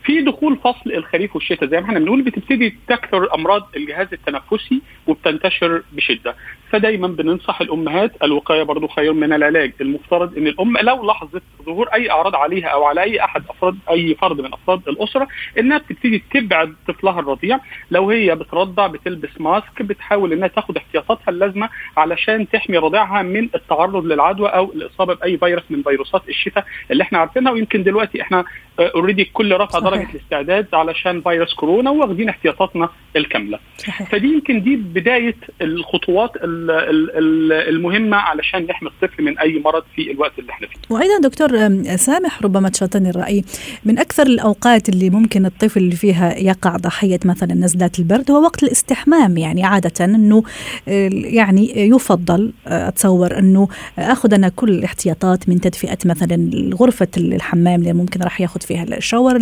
في 0.07 0.21
دخول 0.21 0.57
فصل 0.57 0.91
الخريف 0.91 1.35
والشتاء. 1.35 1.69
زي 1.69 1.77
ما 1.81 1.85
إحنا 1.85 1.99
بنقول 1.99 2.21
بتبتدي 2.21 2.75
تكثر 2.87 3.33
امراض 3.35 3.67
الجهاز 3.75 4.07
التنفسي 4.13 4.81
وبتنتشر 5.07 5.83
بشدة. 5.91 6.35
فدايما 6.69 7.07
بننصح 7.07 7.61
الأمهات 7.61 8.11
الوقاية 8.23 8.63
برضو 8.63 8.87
خير 8.87 9.13
من 9.13 9.33
العلاج. 9.33 9.73
المفترض 9.81 10.37
إن 10.37 10.47
الأم 10.47 10.77
لو 10.77 11.05
لاحظت 11.05 11.43
ظهور 11.65 11.87
أي 11.87 12.11
أعراض 12.11 12.35
عليها 12.35 12.67
أو 12.67 12.83
على 12.85 13.01
أي 13.03 13.23
أحد 13.23 13.43
أفراد 13.49 13.77
أي 13.89 14.15
فرد 14.15 14.41
من 14.41 14.53
أفراد 14.53 14.87
الأسرة 14.87 15.27
إنها 15.59 15.77
بتبتدي 15.77 16.23
تبعد 16.33 16.75
طفلها 16.87 17.19
الرضيع. 17.19 17.59
لو 17.91 18.09
هي 18.09 18.35
بترضع 18.35 18.87
بتلبس 18.87 19.41
ماسك 19.41 19.81
بتحاول 19.81 20.33
إنها 20.33 20.47
تاخد 20.47 20.77
احتياطاتها 20.77 21.31
اللازمة 21.31 21.69
علشان 21.97 22.49
تحمي 22.49 22.77
رضيعها 22.77 23.21
من 23.21 23.49
التعرض 23.55 24.05
للعدوى 24.05 24.49
أو 24.49 24.71
الإصابة 24.75 25.13
بأي 25.13 25.37
فيروس 25.37 25.63
من 25.69 25.83
فيروسات 25.83 26.29
الشتاء 26.29 26.65
اللي 26.91 27.03
إحنا 27.03 27.19
عارفينها. 27.19 27.51
ويمكن 27.51 27.83
دلوقتي 27.83 28.21
إحنا 28.21 28.45
اوريدي 28.79 29.21
الكل 29.21 29.57
رفع 29.57 29.79
درجة 29.79 29.96
الاستعداد 30.01 30.67
علشان 30.73 31.21
فيروس 31.21 31.53
كورونا 31.53 31.89
واخدين 31.91 32.29
احتياطاتنا 32.29 32.89
الكاملة. 33.15 33.59
صحيح. 33.77 34.11
فدي 34.11 34.27
يمكن 34.27 34.63
دي 34.63 34.75
بداية 34.75 35.35
الخطوات 35.61 36.31
المهمة 36.43 38.17
علشان 38.17 38.67
نحمي 38.69 38.89
الطفل 38.89 39.23
من 39.23 39.39
أي 39.39 39.61
مرض 39.65 39.83
في 39.95 40.11
الوقت 40.11 40.39
اللي 40.39 40.51
إحنا 40.51 40.67
فيه. 40.67 40.95
وأيضا 40.95 41.19
دكتور 41.23 41.49
سامح 41.95 42.43
ربما 42.43 42.69
تشاطني 42.69 43.09
الرأي. 43.09 43.43
من 43.85 43.99
أكثر 43.99 44.23
الأوقات 44.23 44.89
اللي 44.89 45.09
ممكن 45.09 45.45
الطفل 45.45 45.79
اللي 45.79 45.95
فيها 45.95 46.37
يقع 46.37 46.75
ضحية 46.75 47.19
مثلا 47.25 47.53
نزلات 47.53 47.99
البرد 47.99 48.31
هو 48.31 48.43
وقت 48.43 48.63
الاستحمام 48.63 49.37
يعني 49.37 49.63
عادة 49.63 50.05
إنه 50.05 50.43
يعني 50.87 51.79
يفضل 51.79 52.51
أتصور 52.67 53.39
إنه 53.39 53.67
آخذ 53.99 54.33
أنا 54.33 54.49
كل 54.49 54.69
الاحتياطات 54.69 55.49
من 55.49 55.61
تدفئة 55.61 55.97
مثلا 56.05 56.49
غرفة 56.75 57.07
الحمام 57.17 57.79
اللي 57.79 57.93
ممكن 57.93 58.21
راح 58.23 58.41
ياخذ 58.41 58.61
فيها 58.61 58.83
الشاور 58.83 59.37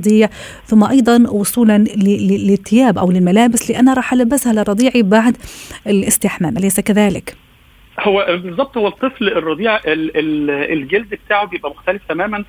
الرضيع 0.00 0.28
ثم 0.66 0.84
أيضا 0.84 1.30
وصولا 1.30 1.78
للثياب 1.78 2.98
أو 2.98 3.10
للملابس 3.10 3.70
أنا 3.70 3.94
راح 3.94 4.12
البسها 4.12 4.52
لرضيعي 4.52 5.02
بعد 5.02 5.36
الاستحمام 5.86 6.58
أليس 6.58 6.80
كذلك؟ 6.80 7.36
هو 8.00 8.26
بالظبط 8.42 8.76
هو 8.76 8.86
الطفل 8.88 9.28
الرضيع 9.28 9.80
الجلد 9.86 11.14
بتاعه 11.26 11.44
بيبقى 11.46 11.70
مختلف 11.70 12.02
تماما 12.08 12.44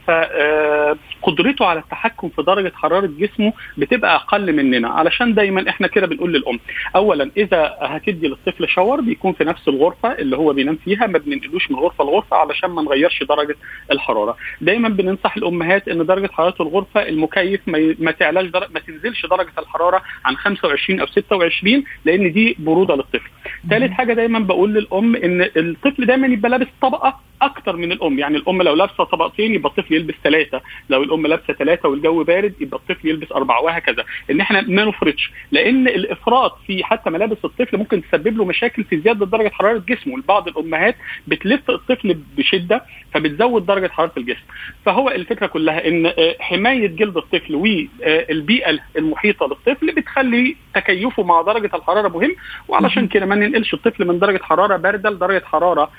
فقدرته 1.22 1.66
على 1.66 1.80
التحكم 1.80 2.30
في 2.30 2.42
درجة 2.44 2.72
حرارة 2.76 3.10
جسمه 3.20 3.54
بتبقى 3.78 4.16
أقل 4.16 4.54
مننا. 4.56 4.90
علشان 4.90 5.34
دايما 5.34 5.70
إحنا 5.70 5.88
كده 5.88 6.08
بنقول 6.08 6.34
للأم 6.34 6.60
اولا 6.96 7.32
إذا 7.38 7.76
هتدي 7.82 8.28
للطفل 8.28 8.70
شاور 8.70 9.02
بيكون 9.02 9.34
في 9.34 9.44
نفس 9.44 9.68
الغرفة 9.68 10.12
اللي 10.12 10.38
هو 10.38 10.54
بينام 10.54 10.76
فيها 10.76 11.08
ما 11.08 11.18
بننقلوش 11.20 11.72
من 11.72 11.78
غرفة 11.78 12.04
لغرفة 12.04 12.38
علشان 12.38 12.70
ما 12.70 12.82
نغيرش 12.82 13.24
درجة 13.24 13.56
الحرارة. 13.92 14.38
دايما 14.62 14.90
بننصح 14.90 15.38
الأمهات 15.38 15.88
إن 15.88 16.06
درجة 16.06 16.30
حرارة 16.32 16.56
الغرفة 16.62 17.08
المكيف 17.10 17.62
ما, 17.68 17.96
ما 18.00 18.12
تعلاش 18.12 18.46
درجة 18.46 18.68
ما 18.74 18.80
تنزلش 18.80 19.26
درجة 19.26 19.52
الحرارة 19.60 20.02
عن 20.26 20.36
25 20.36 21.00
أو 21.00 21.06
26 21.08 21.84
لأن 22.06 22.32
دي 22.34 22.56
برودة 22.60 22.96
للطفل. 22.96 23.30
ثالث 23.70 23.92
حاجة 23.92 24.14
دايما 24.14 24.40
بقول 24.40 24.74
للأم 24.74 25.16
إن 25.16 25.41
الطفل 25.58 26.06
دايما 26.06 26.28
يبقى 26.28 26.50
لابس 26.50 26.68
طبقة 26.82 27.20
أكتر 27.42 27.76
من 27.76 27.92
الأم. 27.92 28.20
يعني 28.20 28.38
الأم 28.38 28.62
لو 28.62 28.74
لابسة 28.74 29.04
طبقتين 29.04 29.54
يبقى 29.56 29.70
الطفل 29.70 29.94
يلبس 29.94 30.14
ثلاثة. 30.24 30.62
لو 30.90 31.04
الأم 31.04 31.28
لابسة 31.28 31.54
ثلاثة 31.54 31.90
والجو 31.90 32.24
بارد 32.24 32.54
يبقى 32.60 32.80
الطفل 32.80 33.08
يلبس 33.08 33.32
أربعة 33.32 33.62
وهكذا. 33.62 34.06
إن 34.32 34.42
إحنا 34.42 34.62
ما 34.62 34.86
نفرطش 34.86 35.32
لأن 35.52 35.88
الإفراط 35.88 36.58
في 36.68 36.84
حتى 36.84 37.10
ملابس 37.10 37.38
الطفل 37.46 37.78
ممكن 37.78 38.02
تسبب 38.02 38.38
له 38.38 38.46
مشاكل 38.46 38.84
في 38.84 39.00
زيادة 39.02 39.26
درجة 39.26 39.50
حرارة 39.50 39.84
جسمه. 39.88 40.18
لبعض 40.18 40.48
الأمهات 40.48 40.96
بتلف 41.28 41.70
الطفل 41.70 42.18
بشدة 42.38 42.84
فبتزود 43.14 43.66
درجة 43.66 43.88
حرارة 43.88 44.12
الجسم. 44.18 44.44
فهو 44.86 45.10
الفكرة 45.10 45.48
كلها 45.48 45.88
إن 45.88 46.14
حماية 46.40 46.88
جلد 46.88 47.18
الطفل 47.18 47.56
والبيئه 47.56 48.80
المحيطة 48.98 49.48
للطفل 49.48 49.96
بتخلي 49.96 50.56
تكيفه 50.74 51.24
مع 51.24 51.42
درجة 51.42 51.76
الحرارة 51.76 52.08
مهم. 52.08 52.36
وعلشان 52.68 53.08
كده 53.08 53.26
ما 53.26 53.36
ننقلش 53.36 53.74
الطفل 53.74 54.08
من 54.08 54.20
درجة 54.20 54.44
حرارة 54.44 54.78
باردة 54.78 55.10
لدرجه 55.22 55.46
حرارة 55.46 55.90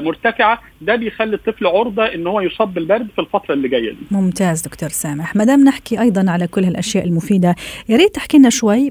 مرتفعة. 0.00 0.60
ده 0.80 0.96
بيخلي 0.96 1.36
الطفل 1.36 1.66
عرضة 1.66 2.04
إن 2.04 2.26
هو 2.26 2.40
يصاب 2.40 2.74
بالبرد 2.74 3.06
في 3.14 3.20
الفترة 3.20 3.54
اللي 3.54 3.68
جاية 3.68 3.90
دي. 3.90 3.96
ممتاز 4.10 4.62
دكتور 4.62 4.88
سامح، 4.88 5.36
ما 5.36 5.44
دام 5.44 5.64
نحكي 5.64 6.00
أيضا 6.00 6.30
على 6.30 6.46
كل 6.46 6.64
هالأشياء 6.64 7.04
المفيدة، 7.04 7.54
يا 7.88 7.96
ريت 7.96 8.14
تحكي 8.14 8.38
لنا 8.38 8.50
شوي 8.50 8.90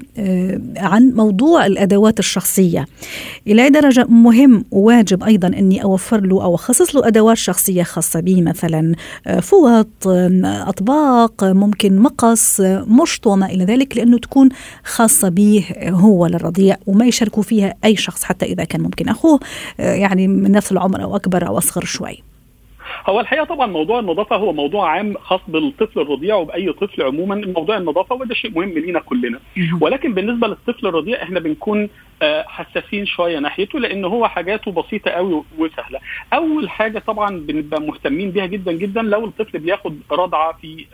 عن 0.76 1.12
موضوع 1.14 1.66
الأدوات 1.66 2.18
الشخصية. 2.18 2.86
إلى 3.46 3.64
أي 3.64 3.70
درجة 3.70 4.06
مهم 4.08 4.64
وواجب 4.70 5.22
أيضا 5.22 5.48
إني 5.48 5.82
أوفر 5.82 6.20
له 6.20 6.44
أو 6.44 6.54
أخصص 6.54 6.96
له 6.96 7.06
أدوات 7.06 7.36
شخصية 7.36 7.82
خاصة 7.82 8.20
به؟ 8.20 8.42
مثلا 8.42 8.94
فوط، 9.40 10.06
أطباق، 10.44 11.44
ممكن 11.44 11.98
مقص، 11.98 12.60
مشط 12.86 13.26
وما 13.26 13.46
إلى 13.46 13.64
ذلك 13.64 13.96
لأنه 13.96 14.18
تكون 14.18 14.48
خاصة 14.84 15.28
به 15.28 15.64
هو 15.82 16.26
للرضيع 16.26 16.76
وما 16.86 17.06
يشاركوا 17.06 17.42
فيها 17.42 17.74
أي 17.84 17.96
شخص 17.96 18.24
حتى 18.24 18.46
إذا 18.46 18.64
كان 18.64 18.80
ممكن 18.80 19.08
أخوه. 19.08 19.40
يعني 19.78 20.33
من 20.42 20.52
نفس 20.52 20.72
العمر 20.72 21.02
أو 21.02 21.16
أكبر 21.16 21.46
أو 21.46 21.58
أصغر 21.58 21.84
شوي. 21.84 22.22
هو 23.08 23.20
الحقيقة 23.20 23.44
طبعا 23.44 23.66
موضوع 23.66 23.98
النظافة 23.98 24.36
هو 24.36 24.52
موضوع 24.52 24.90
عام 24.90 25.14
خاص 25.18 25.40
بالطفل 25.48 26.00
الرضيع 26.00 26.34
وبأي 26.34 26.72
طفل 26.72 27.02
عموما. 27.02 27.34
موضوع 27.34 27.76
النظافة 27.76 28.14
وده 28.14 28.34
شيء 28.34 28.50
مهم 28.50 28.68
لينا 28.68 29.00
كلنا. 29.00 29.38
ولكن 29.80 30.14
بالنسبة 30.14 30.46
للطفل 30.48 30.86
الرضيع 30.86 31.22
إحنا 31.22 31.40
بنكون 31.40 31.88
حساسين 32.46 33.06
شوية 33.06 33.38
ناحيته 33.38 33.78
لأن 33.80 34.04
هو 34.04 34.28
حاجاته 34.28 34.72
بسيطة 34.72 35.10
قوي 35.10 35.42
وسهلة. 35.58 36.00
أول 36.32 36.70
حاجة 36.70 36.98
طبعا 36.98 37.38
بنبقى 37.40 37.80
مهتمين 37.80 38.30
بيها 38.30 38.46
جدا 38.46 38.72
جدا 38.72 39.02
لو 39.02 39.24
الطفل 39.24 39.58
بياخد 39.58 39.98
رضعة 40.12 40.52
في 40.62 40.86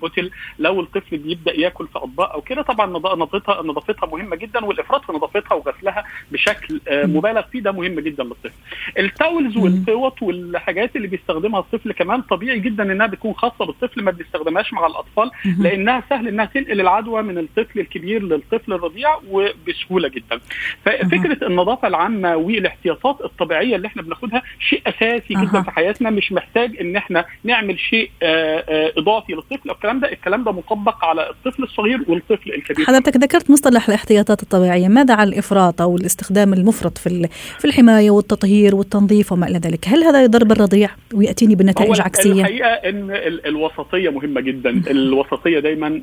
بوتل، 0.00 0.30
لو 0.58 0.80
الطفل 0.80 1.16
بيبدأ 1.18 1.60
ياكل 1.60 1.86
في 1.88 1.98
أطباق 1.98 2.32
أو 2.32 2.40
كده 2.40 2.62
طبعا 2.62 2.86
نظافتها 3.16 3.62
نظافتها 3.62 4.06
مهمة 4.06 4.36
جدا 4.36 4.64
والإفراط 4.64 5.04
في 5.04 5.12
نظافتها 5.12 5.54
وغسلها 5.54 6.04
بشكل 6.32 6.80
مبالغ 6.90 7.42
فيه 7.42 7.60
ده 7.60 7.72
مهم 7.72 8.00
جدا 8.00 8.24
للطفل. 8.24 8.50
التاولز 8.98 9.56
والفوط 9.56 10.22
والحاجات 10.22 10.96
اللي 10.96 11.08
بيستخدمها 11.08 11.60
الطفل 11.60 11.92
كمان 11.92 12.22
طبيعي 12.22 12.58
جدا 12.60 12.92
إنها 12.92 13.06
بتكون 13.06 13.34
خاصة 13.34 13.64
بالطفل 13.66 14.02
ما 14.02 14.10
بنستخدمهاش 14.10 14.72
مع 14.72 14.86
الأطفال 14.86 15.30
لأنها 15.58 16.02
سهل 16.10 16.28
إنها 16.28 16.44
تنقل 16.44 16.80
العدوى 16.80 17.22
من 17.22 17.38
الطفل 17.38 17.80
الكبير 17.80 18.22
للطفل 18.22 18.72
الرضيع 18.72 19.08
وبسهولة 19.30 20.08
جدا. 20.08 20.40
ففكرة 20.84 21.46
النظافة 21.46 21.88
العامة 21.88 22.36
والاحتياطات 22.36 23.20
الطبيعية 23.24 23.76
اللي 23.76 23.86
إحنا 23.86 24.02
بناخدها 24.02 24.42
شيء 24.60 24.82
أساسي 24.86 25.34
جدا 25.34 25.62
في 25.62 25.70
حياتنا 25.70 26.10
مش 26.10 26.32
محتاج 26.32 26.76
إن 26.80 26.96
إحنا 26.96 27.24
نعمل 27.44 27.78
شيء 27.78 28.10
إضافي 28.98 29.32
للطفل. 29.32 29.70
الكلام 29.70 30.00
ده 30.00 30.12
الكلام 30.12 30.44
ده 30.44 30.52
مطبق 30.52 31.04
على 31.04 31.30
الطفل 31.30 31.62
الصغير 31.62 32.00
والطفل 32.08 32.52
الكبير. 32.52 32.86
حضرتك 32.86 33.16
ذكرت 33.16 33.50
مصطلح 33.50 33.88
الاحتياطات 33.88 34.42
الطبيعية. 34.42 34.88
ماذا 34.88 35.14
عن 35.14 35.28
الإفراط 35.28 35.82
أو 35.82 35.96
الاستخدام 35.96 36.52
المفرط 36.52 36.98
في 36.98 37.28
في 37.58 37.64
الحماية 37.64 38.10
والتطهير 38.10 38.74
والتنظيف 38.74 39.32
وما 39.32 39.46
إلى 39.46 39.58
ذلك؟ 39.58 39.88
هل 39.88 40.04
هذا 40.04 40.24
يضر 40.24 40.44
بالرضيع 40.44 40.90
ويأتيني 41.14 41.54
بنتائج 41.54 42.00
عكسية؟ 42.00 42.32
الحقيقة 42.32 42.68
إن 42.68 43.10
الوسطية 43.46 44.10
مهمة 44.10 44.40
جدا. 44.40 44.82
الوسطية 44.90 45.58
دايما 45.58 46.00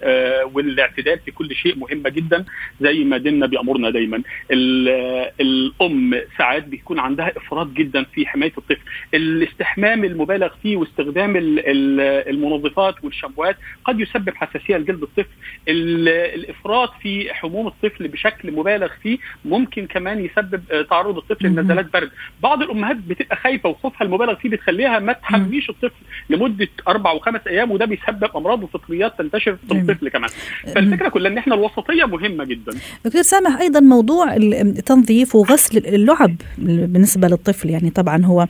والاعتدال 0.53 1.19
في 1.25 1.31
كل 1.31 1.55
شيء 1.55 1.75
مهمه 1.77 2.09
جدا 2.09 2.45
زي 2.81 3.03
ما 3.03 3.17
ديننا 3.17 3.45
بيأمرنا 3.45 3.89
دايما. 3.89 4.21
الأم 4.51 6.21
ساعات 6.37 6.63
بيكون 6.63 6.99
عندها 6.99 7.31
إفراط 7.37 7.67
جدا 7.67 8.03
في 8.03 8.27
حماية 8.27 8.53
الطفل. 8.57 8.81
الاستحمام 9.13 10.03
المبالغ 10.03 10.49
فيه 10.63 10.77
واستخدام 10.77 11.33
المنظفات 11.37 13.03
والشامبوهات 13.03 13.57
قد 13.85 13.99
يسبب 13.99 14.35
حساسية 14.35 14.77
لجلد 14.77 15.03
الطفل. 15.03 15.29
الإفراط 15.67 16.93
في 17.01 17.33
حموم 17.33 17.67
الطفل 17.67 18.07
بشكل 18.07 18.51
مبالغ 18.51 18.87
فيه 19.03 19.17
ممكن 19.45 19.87
كمان 19.87 20.25
يسبب 20.25 20.87
تعرض 20.89 21.17
الطفل 21.17 21.45
لنزلات 21.47 21.93
برد. 21.93 22.11
بعض 22.43 22.61
الأمهات 22.61 22.95
بتبقى 22.95 23.35
خايفة 23.35 23.69
وخوفها 23.69 24.05
المبالغ 24.05 24.35
فيه 24.35 24.49
بتخليها 24.49 24.99
ما 24.99 25.13
تحميش 25.13 25.69
الطفل 25.69 26.01
لمدة 26.29 26.67
أربع 26.87 27.11
وخمس 27.11 27.41
أيام 27.47 27.71
وده 27.71 27.85
بيسبب 27.85 28.29
أمراض 28.35 28.63
وفطريات 28.63 29.17
تنتشر 29.17 29.55
في 29.55 29.71
الطفل 29.73 30.09
كمان. 30.09 30.29
فالفكرة 30.75 31.09
كلها 31.09 31.31
إن 31.31 31.37
إحنا 31.37 31.55
الوسطية 31.55 32.05
مهمة 32.05 32.43
جدا. 32.43 32.71
دكتور 33.05 33.21
سامح 33.21 33.59
أيضا 33.61 33.79
موضوع 33.79 34.20
موضوع 34.25 34.71
تنظيف 34.85 35.35
وغسل 35.35 35.77
اللعب 35.77 36.35
بالنسبة 36.57 37.27
للطفل. 37.27 37.69
يعني 37.69 37.89
طبعا 37.89 38.25
هو 38.25 38.47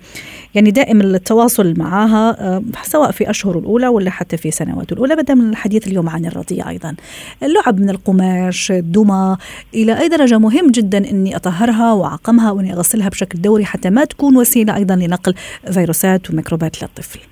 يعني 0.56 0.72
دائم 0.72 1.02
التواصل 1.02 1.74
معها 1.78 2.36
آه، 2.40 2.64
سواء 2.84 3.12
في 3.12 3.30
أشهر 3.30 3.60
الأولى 3.60 3.88
ولا 3.88 4.12
حتى 4.12 4.38
في 4.38 4.52
سنواته 4.52 4.94
الأولى 4.94 5.16
بدا 5.16 5.34
من 5.34 5.50
الحديث 5.50 5.88
اليوم 5.88 6.10
عن 6.10 6.26
الرضيع 6.26 6.70
أيضا. 6.70 6.96
اللعب 7.44 7.80
من 7.80 7.90
القماش 7.90 8.72
الدمى 8.72 9.38
إلى 9.74 10.00
أي 10.00 10.10
درجة 10.10 10.38
مهم 10.38 10.72
جدا 10.72 10.98
إني 10.98 11.36
أطهرها 11.36 11.94
وأعقمها 11.94 12.52
وإني 12.52 12.74
أغسلها 12.74 13.10
بشكل 13.10 13.42
دوري 13.42 13.66
حتى 13.66 13.90
ما 13.90 14.06
تكون 14.06 14.38
وسيلة 14.38 14.76
أيضا 14.76 14.96
لنقل 14.96 15.34
فيروسات 15.72 16.30
وميكروبات 16.30 16.82
للطفل. 16.84 17.31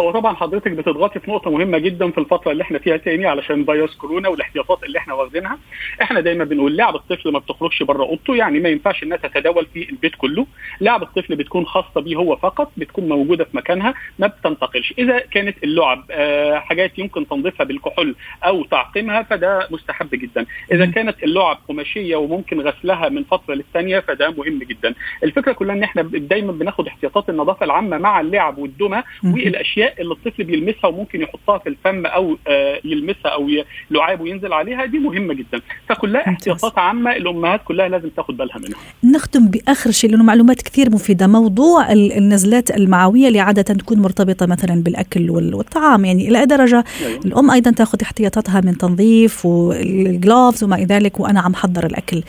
هو 0.00 0.10
طبعا 0.10 0.34
حضرتك 0.34 0.70
بتضغطي 0.70 1.20
في 1.20 1.30
نقطة 1.30 1.50
مهمة 1.50 1.78
جدا 1.78 2.10
في 2.10 2.18
الفترة 2.18 2.52
اللي 2.52 2.62
إحنا 2.62 2.78
فيها 2.78 2.96
تاني 2.96 3.26
علشان 3.26 3.64
فيروس 3.64 3.94
كورونا 3.96 4.28
والاحتياطات 4.28 4.84
اللي 4.84 4.98
إحنا 4.98 5.14
واخدينها. 5.14 5.58
إحنا 6.02 6.20
دايما 6.20 6.44
بنقول 6.44 6.76
لعب 6.76 6.96
الطفل 6.96 7.32
ما 7.32 7.38
بتخرجش 7.38 7.82
بره 7.82 8.02
أوضته 8.04 8.36
يعني 8.36 8.60
ما 8.60 8.68
ينفعش 8.68 9.02
إنها 9.02 9.16
تتداول 9.16 9.66
في 9.74 9.90
البيت 9.90 10.14
كله. 10.14 10.46
لعب 10.80 11.02
الطفل 11.02 11.36
بتكون 11.36 11.66
خاصة 11.66 12.00
بيه 12.00 12.16
هو 12.16 12.36
فقط 12.36 12.72
بتكون 12.76 13.08
موجودة 13.08 13.44
في 13.44 13.56
مكانها 13.56 13.94
ما 14.18 14.26
بتنتقلش. 14.26 14.94
إذا 14.98 15.18
كانت 15.18 15.64
اللعب 15.64 16.04
آه 16.10 16.58
حاجات 16.58 16.98
يمكن 16.98 17.28
تنظيفها 17.28 17.64
بالكحول 17.64 18.14
أو 18.44 18.64
تعقيمها 18.64 19.22
فده 19.22 19.68
مستحب 19.70 20.10
جدا. 20.12 20.46
إذا 20.72 20.86
كانت 20.86 21.22
اللعب 21.22 21.58
قماشية 21.68 22.16
وممكن 22.16 22.60
غسلها 22.60 23.08
من 23.08 23.24
فترة 23.24 23.54
للثانيه 23.54 24.00
فده 24.00 24.30
مهم 24.30 24.58
جدا. 24.58 24.94
الفكرة 25.24 25.52
كلها 25.52 25.74
إن 25.74 25.82
إحنا 25.82 26.02
دايما 26.02 26.52
بناخد 26.52 26.86
احتياطات 26.86 27.30
النظافة 27.30 27.64
العامة 27.64 27.98
مع 27.98 28.20
اللعب 28.20 28.58
والدمى 28.58 29.02
والاشياء 29.44 30.02
اللي 30.02 30.14
الطفل 30.14 30.44
بيلمسها 30.44 30.86
وممكن 30.86 31.22
يحطها 31.22 31.58
في 31.58 31.68
الفم 31.68 32.06
أو 32.06 32.38
آه 32.48 32.80
يلمسها 32.84 33.30
أو 33.30 33.48
لعاب 33.90 34.20
وينزل 34.20 34.52
عليها 34.52 34.84
دي 34.84 34.98
مهمة 34.98 35.34
جدا. 35.34 35.60
فكلها 35.88 36.28
احتياطات 36.28 36.78
عامة 36.78 37.16
الأمهات 37.16 37.60
كلها 37.64 37.88
لازم 37.88 38.08
تاخد 38.08 38.36
بالها 38.36 38.58
منها. 38.58 38.78
نختم 39.04 39.46
بآخر 39.48 39.90
شيء 39.90 40.10
لأنه 40.10 40.24
معلومات 40.24 40.62
كثير 40.62 40.90
مفيدة. 40.90 41.26
موضوع 41.26 41.92
النزلات 41.92 42.70
المعويه 42.70 43.28
اللي 43.28 43.40
عادة 43.40 43.62
تكون 43.62 43.98
مرتبطة 43.98 44.46
مثلا 44.46 44.82
بالأكل 44.82 45.30
والطعام 45.30 46.04
يعني 46.04 46.28
إلى 46.28 46.46
درجة؟ 46.46 46.84
أيوة. 47.06 47.20
الأم 47.24 47.50
أيضا 47.50 47.70
تأخذ 47.70 47.98
احتياطاتها 48.02 48.60
من 48.60 48.78
تنظيف 48.78 49.46
والجلوفز 49.46 50.64
وما 50.64 50.76
إلى 50.76 50.84
ذلك 50.84 51.20
وأنا 51.20 51.40
عم 51.40 51.54
حضر 51.54 51.86
الأكل. 51.86 52.22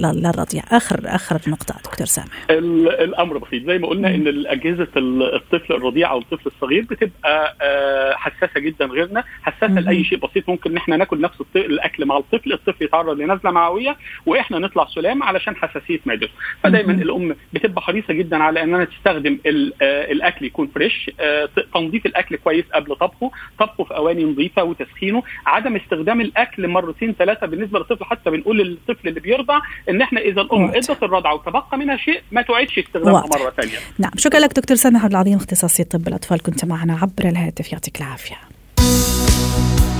للرضيع 0.00 0.62
آخر 0.70 1.00
آخر 1.04 1.40
نقطة 1.48 1.74
دكتور 1.84 2.06
سامح. 2.06 2.46
الأمر 2.50 3.38
بسيط. 3.38 3.66
زي 3.66 3.78
ما 3.78 3.88
قلنا 3.88 4.14
إن 4.14 4.44
اجهزه 4.46 4.88
الطفل 4.96 5.74
الرضيع 5.74 6.10
أو 6.10 6.18
الطفل 6.18 6.39
الصغير 6.46 6.82
بتبقى 6.90 7.56
آه، 7.62 8.14
حساسة 8.16 8.60
جدا 8.60 8.84
غيرنا. 8.84 9.24
حساسة 9.42 9.80
لأي 9.80 10.04
شيء 10.04 10.18
بسيط. 10.18 10.48
ممكن 10.48 10.70
ان 10.70 10.76
إحنا 10.76 10.96
ناكل 10.96 11.20
نفس 11.20 11.36
الأكل 11.56 12.06
مع 12.06 12.16
الطفل 12.16 12.52
الطفل 12.52 12.84
يتعرض 12.84 13.20
لنزلة 13.20 13.50
معوية 13.50 13.96
وإحنا 14.26 14.58
نطلع 14.58 14.86
سلام 14.94 15.22
علشان 15.22 15.56
حساسية 15.56 16.00
معدته. 16.06 16.32
فدايما 16.62 16.92
الأم 16.92 17.36
بتبقى 17.52 17.82
حريصة 17.82 18.14
جدا 18.14 18.42
على 18.42 18.62
إنها 18.62 18.84
تستخدم 18.84 19.38
آه، 19.46 20.12
الأكل 20.12 20.46
يكون 20.46 20.66
فريش. 20.74 21.10
آه، 21.20 21.48
تنظيف 21.74 22.06
الأكل 22.06 22.36
كويس 22.36 22.64
قبل 22.74 22.96
طبخه. 22.96 23.30
طبخه 23.58 23.84
في 23.84 23.96
أواني 23.96 24.24
نظيفة 24.24 24.64
وتسخينه. 24.64 25.22
عدم 25.46 25.76
استخدام 25.76 26.20
الأكل 26.20 26.68
مرتين 26.68 27.14
ثلاثة 27.18 27.46
بالنسبة 27.46 27.78
للطفل. 27.78 28.04
حتى 28.04 28.30
بنقول 28.30 28.58
للطفل 28.58 29.08
اللي 29.08 29.20
بيرضع 29.20 29.60
إن 29.90 30.02
إحنا 30.02 30.20
إذا 30.20 30.40
الأم 30.40 30.64
إدت 30.64 31.02
الرضعة 31.02 31.34
وتبقى 31.34 31.78
منها 31.78 31.96
شيء 31.96 32.20
ما 32.32 32.42
تعيدش 32.42 32.78
استخدامها 32.78 33.26
مرة 33.26 33.50
ثانية. 33.50 33.78
نعم. 33.98 34.10
شكرا 34.16 34.40
لك 34.40 34.52
دكتور 34.52 34.76
سامح 34.76 35.04
عبد 35.04 35.12
العظيم 35.12 35.36
اختصاصي 35.36 35.84
طب 35.84 36.08
الأطفال. 36.08 36.29
كنت 36.38 36.64
معنا 36.64 36.98
عبر 37.02 37.28
الهاتف. 37.28 37.72
يعطيك 37.72 38.00
العافية. 38.00 38.36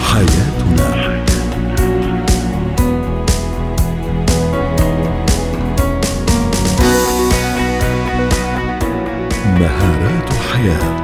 حياتنا. 0.00 1.20
مهارات 9.60 10.32
حياة. 10.52 10.99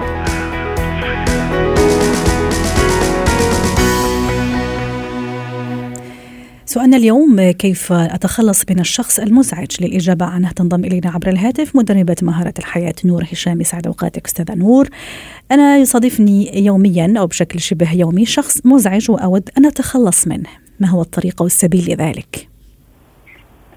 سؤالنا 6.77 6.97
اليوم 6.97 7.51
كيف 7.51 7.93
أتخلص 7.93 8.63
من 8.71 8.81
الشخص 8.81 9.19
المزعج 9.19 9.67
للإجابة 9.81 10.27
عنه؟ 10.27 10.51
تنضم 10.51 10.85
إلينا 10.85 11.11
عبر 11.11 11.29
الهاتف 11.29 11.77
مدربة 11.77 12.17
مهارة 12.23 12.55
الحياة 12.59 12.95
نور 13.05 13.25
هشام. 13.33 13.61
يسعد 13.61 13.87
أوقاتك 13.87 14.27
أستاذة 14.27 14.55
نور. 14.55 14.89
أنا 15.53 15.77
يصادفني 15.77 16.65
يوميا 16.65 17.15
أو 17.19 17.27
بشكل 17.27 17.61
شبه 17.61 17.93
يومي 17.93 18.27
شخص 18.27 18.67
مزعج 18.67 19.11
وأود 19.11 19.51
أن 19.59 19.67
أتخلص 19.67 20.27
منه. 20.27 20.49
ما 20.81 20.89
هو 20.89 21.03
الطريق 21.03 21.43
والسبيل 21.43 21.93
لذلك؟ 21.93 22.49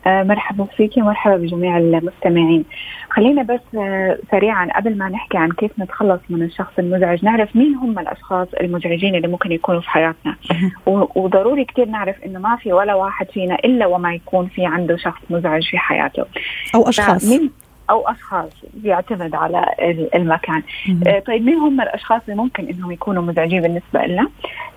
آه، 0.07 0.23
مرحبا 0.23 0.65
فيك 0.77 0.97
ومرحبا 0.97 1.37
بجميع 1.37 1.77
المستمعين. 1.77 2.65
خلينا 3.09 3.43
بس 3.43 3.59
آه، 3.77 4.17
سريعا 4.31 4.67
قبل 4.75 4.97
ما 4.97 5.09
نحكي 5.09 5.37
عن 5.37 5.51
كيف 5.51 5.71
نتخلص 5.79 6.19
من 6.29 6.43
الشخص 6.43 6.73
المزعج 6.79 7.25
نعرف 7.25 7.55
مين 7.55 7.75
هم 7.75 7.99
الأشخاص 7.99 8.47
المزعجين 8.61 9.15
اللي 9.15 9.27
ممكن 9.27 9.51
يكونوا 9.51 9.81
في 9.81 9.89
حياتنا. 9.89 10.35
وضروري 11.15 11.65
كثير 11.65 11.85
نعرف 11.85 12.15
إنه 12.25 12.39
ما 12.39 12.55
في 12.55 12.73
ولا 12.73 12.93
واحد 12.95 13.27
فينا 13.31 13.55
إلا 13.55 13.85
وما 13.85 14.13
يكون 14.13 14.47
في 14.47 14.65
عنده 14.65 14.97
شخص 14.97 15.21
مزعج 15.29 15.63
في 15.69 15.77
حياته. 15.77 16.25
أو 16.75 16.89
أشخاص. 16.89 17.39
أو 17.89 18.07
أشخاص 18.07 18.49
بيعتمد 18.73 19.35
على 19.35 19.65
المكان. 20.15 20.63
آه 21.07 21.19
طيب 21.19 21.45
مين 21.45 21.55
هم 21.55 21.81
الأشخاص 21.81 22.21
اللي 22.29 22.35
ممكن 22.41 22.67
إنهم 22.67 22.91
يكونوا 22.91 23.23
مزعجين 23.23 23.61
بالنسبة 23.61 24.05
لنا؟ 24.05 24.27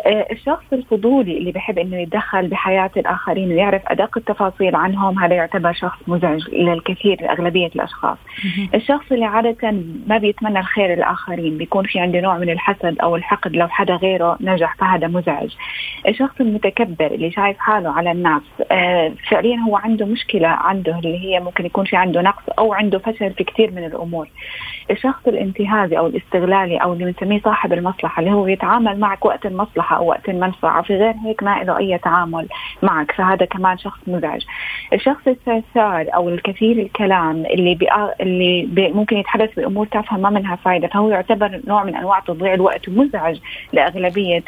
آه 0.07 0.27
الشخص 0.33 0.65
الفضولي 0.73 1.39
اللي 1.39 1.53
بيحب 1.53 1.79
إنه 1.79 1.97
يتدخل 1.97 2.49
بحياة 2.49 2.91
الآخرين 2.97 3.49
ويعرف 3.53 3.83
أدق 3.87 4.19
التفاصيل 4.19 4.77
عنهم 4.77 5.19
هذا 5.19 5.35
يعتبر 5.35 5.73
شخص 5.73 5.99
مزعج 6.09 6.49
للكثير 6.53 7.23
لأغلبية 7.23 7.67
الأشخاص. 7.67 8.19
الشخص 8.75 9.13
اللي 9.13 9.25
عادة 9.25 9.71
ما 10.07 10.19
بيتمنى 10.19 10.59
الخير 10.59 10.95
للآخرين 10.95 11.59
بيكون 11.59 11.85
في 11.87 11.99
عنده 12.01 12.21
نوع 12.21 12.39
من 12.39 12.51
الحسد 12.51 12.99
أو 13.03 13.17
الحقد 13.17 13.57
لو 13.57 13.69
حدا 13.69 13.95
غيره 13.95 14.37
نجح 14.41 14.77
فهذا 14.77 15.07
مزعج. 15.09 15.51
الشخص 16.09 16.41
المتكبر 16.41 17.07
اللي 17.07 17.31
شايف 17.31 17.59
حاله 17.59 17.91
على 17.93 18.13
الناس 18.13 18.43
آه 18.71 19.13
فعليا 19.31 19.57
هو 19.57 19.77
عنده 19.77 20.07
مشكلة 20.07 20.49
عنده 20.49 20.99
اللي 20.99 21.19
هي 21.19 21.41
ممكن 21.41 21.67
يكون 21.67 21.85
في 21.85 21.97
عنده 21.97 22.23
نقص 22.23 22.43
أو 22.59 22.73
عنده 22.75 22.99
فشل 23.05 23.33
في 23.33 23.45
كثير 23.45 23.71
من 23.71 23.85
الأمور. 23.85 24.29
الشخص 24.91 25.29
الانتهازي 25.29 25.99
أو 25.99 26.07
الاستغلالي 26.07 26.77
أو 26.77 26.93
اللي 26.93 27.05
بنسميه 27.05 27.41
صاحب 27.41 27.73
المصلحة 27.73 28.21
اللي 28.21 28.33
هو 28.33 28.47
يتعامل 28.47 29.01
معك 29.01 29.25
وقت 29.25 29.47
المصلحة 29.47 29.97
أو 29.97 30.09
وقت 30.09 30.29
المنفعة 30.29 30.83
في 30.83 30.97
غير 30.97 31.15
هيك 31.25 31.43
ما 31.43 31.63
له 31.65 31.79
أي 31.79 31.99
تعامل 31.99 32.49
معك 32.83 33.13
فهذا 33.13 33.47
كمان 33.47 33.79
شخص 33.79 34.01
مزعج. 34.07 34.43
الشخص 34.93 35.29
الثرثار 35.29 36.07
أو 36.15 36.29
الكثير 36.29 36.79
الكلام 36.79 37.47
اللي 37.47 37.75
بي 37.75 37.87
اللي 38.21 38.67
بي 38.67 38.89
ممكن 38.89 39.17
يتحدث 39.17 39.55
بأمور 39.55 39.87
تافهة 39.87 40.17
ما 40.17 40.31
منها 40.31 40.57
فائده 40.57 40.89
فهو 40.89 41.11
يعتبر 41.11 41.61
نوع 41.67 41.85
من 41.85 41.97
أنواع 41.97 42.21
تضييع 42.21 42.55
الوقت 42.55 42.89
ومزعج 42.89 43.39
لأغلبية 43.73 44.45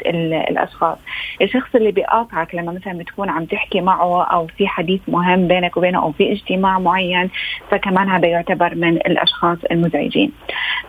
الأشخاص. 0.49 0.97
الشخص 1.41 1.75
اللي 1.75 1.91
بيقاطعك 1.91 2.55
لما 2.55 2.71
مثلا 2.71 2.93
بتكون 2.93 3.29
عم 3.29 3.45
تحكي 3.45 3.81
معه 3.81 4.23
أو 4.23 4.47
في 4.47 4.67
حديث 4.67 5.01
مهم 5.07 5.47
بينك 5.47 5.77
وبينه 5.77 6.03
أو 6.03 6.11
في 6.11 6.31
اجتماع 6.31 6.79
معين 6.79 7.29
فكمان 7.71 8.09
هذا 8.09 8.27
يعتبر 8.49 8.75
من 8.75 8.97
الأشخاص 8.97 9.57
المزعجين. 9.71 10.31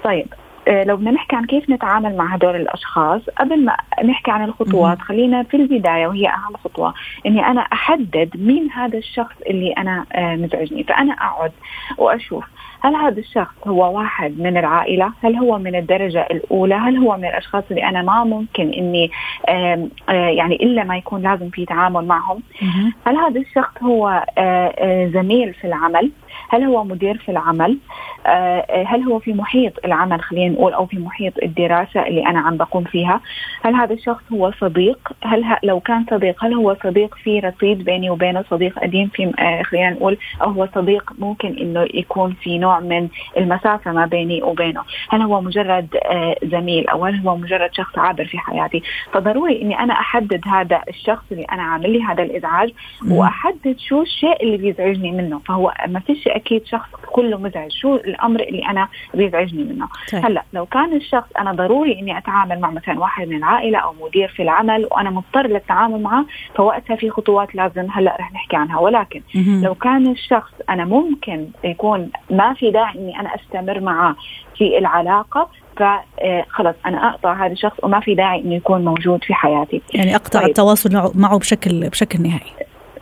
طيب 0.04 0.26
آه، 0.68 0.84
لو 0.84 0.96
بدنا 0.96 1.10
نحكي 1.10 1.36
عن 1.36 1.44
كيف 1.44 1.70
نتعامل 1.70 2.16
مع 2.16 2.34
هدول 2.34 2.56
الأشخاص 2.56 3.22
قبل 3.30 3.64
ما 3.64 3.76
نحكي 4.04 4.30
عن 4.30 4.44
الخطوات 4.44 4.98
خلينا 5.00 5.42
في 5.42 5.56
البداية 5.56 6.06
وهي 6.06 6.28
أهم 6.28 6.56
خطوة 6.64 6.94
إني 7.26 7.46
أنا 7.46 7.60
أحدد 7.60 8.30
مين 8.34 8.70
هذا 8.70 8.98
الشخص 8.98 9.34
اللي 9.46 9.72
أنا 9.72 10.04
آه، 10.12 10.36
مزعجني. 10.36 10.84
فأنا 10.84 11.12
أقعد 11.12 11.52
وأشوف 11.98 12.44
هل 12.86 12.94
هذا 12.94 13.18
الشخص 13.20 13.54
هو 13.66 13.98
واحد 13.98 14.40
من 14.40 14.56
العائلة؟ 14.56 15.12
هل 15.24 15.36
هو 15.36 15.58
من 15.58 15.74
الدرجة 15.76 16.26
الأولى؟ 16.30 16.74
هل 16.74 16.96
هو 16.96 17.16
من 17.16 17.24
الأشخاص 17.24 17.64
اللي 17.70 17.84
أنا 17.84 18.02
ما 18.02 18.24
ممكن 18.24 18.72
إني 18.72 19.10
آه، 19.48 19.88
يعني 20.08 20.54
إلا 20.54 20.84
ما 20.84 20.96
يكون 20.96 21.22
لازم 21.22 21.50
في 21.50 21.64
تعامل 21.64 22.04
معهم؟ 22.04 22.42
هل 23.06 23.16
هذا 23.16 23.40
الشخص 23.40 23.82
هو 23.82 24.24
زميل 25.12 25.54
في 25.54 25.66
العمل؟ 25.66 26.10
هل 26.48 26.64
هو 26.64 26.84
مدير 26.84 27.18
في 27.18 27.28
العمل 27.28 27.78
آه، 28.26 28.84
هل 28.86 29.02
هو 29.02 29.18
في 29.18 29.32
محيط 29.32 29.72
العمل 29.84 30.20
خلينا 30.20 30.54
نقول 30.54 30.72
أو 30.72 30.86
في 30.86 30.98
محيط 30.98 31.32
الدراسة 31.42 32.06
اللي 32.06 32.26
أنا 32.26 32.40
عم 32.40 32.56
بقوم 32.56 32.84
فيها 32.84 33.20
هل 33.62 33.74
هذا 33.74 33.94
الشخص 33.94 34.22
هو 34.32 34.52
صديق 34.60 35.12
هل 35.22 35.56
لو 35.62 35.80
كان 35.80 36.04
صديق 36.10 36.44
هل 36.44 36.54
هو 36.54 36.76
صديق 36.84 37.14
في 37.14 37.40
رصيد 37.40 37.84
بيني 37.84 38.10
وبينه 38.10 38.44
صديق 38.50 38.78
قديم 38.78 39.08
في 39.08 39.32
آه، 39.38 39.62
خلينا 39.62 39.90
نقول 39.90 40.18
أو 40.42 40.50
هو 40.50 40.68
صديق 40.74 41.12
ممكن 41.18 41.58
إنه 41.58 41.86
يكون 41.94 42.32
في 42.42 42.58
نوع 42.58 42.75
من 42.80 43.08
المسافة 43.36 43.92
ما 43.92 44.06
بيني 44.06 44.42
وبينه. 44.42 44.82
هل 45.08 45.22
هو 45.22 45.40
مجرد 45.40 45.96
آه، 45.96 46.36
زميل 46.44 46.88
أو 46.88 47.04
هل 47.04 47.26
هو 47.26 47.36
مجرد 47.36 47.70
شخص 47.72 47.98
عابر 47.98 48.24
في 48.24 48.38
حياتي؟ 48.38 48.82
فضروري 49.12 49.62
إني 49.62 49.78
أنا 49.78 49.92
أحدد 49.92 50.40
هذا 50.46 50.82
الشخص 50.88 51.24
اللي 51.32 51.44
أنا 51.44 51.62
عامل 51.62 51.92
لي 51.92 52.02
هذا 52.02 52.22
الإزعاج 52.22 52.72
وأحدد 53.10 53.76
شو 53.78 54.02
الشيء 54.02 54.42
اللي 54.42 54.56
بيزعجني 54.56 55.12
منه. 55.12 55.38
فهو 55.38 55.72
ما 55.88 56.00
فيش 56.00 56.28
أكيد 56.28 56.66
شخص 56.66 56.88
كله 57.12 57.38
مزعج. 57.38 57.70
شو 57.70 57.94
الأمر 57.94 58.40
اللي 58.40 58.66
أنا 58.66 58.88
بيزعجني 59.14 59.64
منه؟ 59.64 59.88
طيب. 60.12 60.24
هلأ 60.24 60.42
لو 60.52 60.66
كان 60.66 60.96
الشخص 60.96 61.28
أنا 61.38 61.52
ضروري 61.52 62.00
إني 62.00 62.18
أتعامل 62.18 62.60
مع 62.60 62.70
مثلا 62.70 63.00
واحد 63.00 63.28
من 63.28 63.36
العائلة 63.36 63.78
أو 63.78 63.94
مدير 64.00 64.28
في 64.28 64.42
العمل 64.42 64.88
وأنا 64.90 65.10
مضطر 65.10 65.46
للتعامل 65.46 66.02
معه 66.02 66.26
فوقتها 66.54 66.96
في 66.96 67.10
خطوات 67.10 67.54
لازم 67.54 67.86
هلأ 67.90 68.16
رح 68.20 68.32
نحكي 68.32 68.56
عنها. 68.56 68.78
ولكن 68.78 69.22
لو 69.34 69.74
كان 69.74 70.06
الشخص 70.10 70.52
أنا 70.70 70.84
ممكن 70.84 71.46
يكون 71.64 72.10
ما 72.30 72.54
في 72.56 72.70
داعي 72.70 72.98
إني 72.98 73.20
أنا 73.20 73.34
أستمر 73.34 73.80
معه 73.80 74.16
في 74.58 74.78
العلاقة 74.78 75.48
فخلص 75.76 76.76
أنا 76.86 77.08
أقطع 77.08 77.46
هذا 77.46 77.52
الشخص 77.52 77.76
وما 77.82 78.00
في 78.00 78.14
داعي 78.14 78.40
إنه 78.40 78.54
يكون 78.54 78.84
موجود 78.84 79.24
في 79.24 79.34
حياتي. 79.34 79.82
يعني 79.94 80.16
أقطع 80.16 80.40
طيب. 80.40 80.48
التواصل 80.48 81.12
معه 81.14 81.38
بشكل 81.38 81.88
بشكل 81.88 82.22
نهائي. 82.22 82.52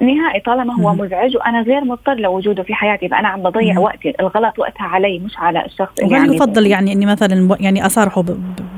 نهائي 0.00 0.40
طالما 0.40 0.74
هو 0.74 0.94
مزعج 0.94 1.36
وأنا 1.36 1.62
غير 1.62 1.84
مضطر 1.84 2.14
لوجوده 2.14 2.62
في 2.62 2.74
حياتي 2.74 3.08
فأنا 3.08 3.28
عم 3.28 3.42
بضيع 3.42 3.78
وقتي 3.78 4.12
الغلط 4.20 4.58
وقتها 4.58 4.86
علي 4.86 5.18
مش 5.18 5.38
على 5.38 5.64
الشخص 5.64 6.00
اللي 6.02 6.16
يعني. 6.16 6.36
يفضل 6.36 6.66
يعني 6.66 6.92
إني 6.92 7.06
مثلا 7.06 7.56
يعني 7.60 7.86
أصارحه 7.86 8.24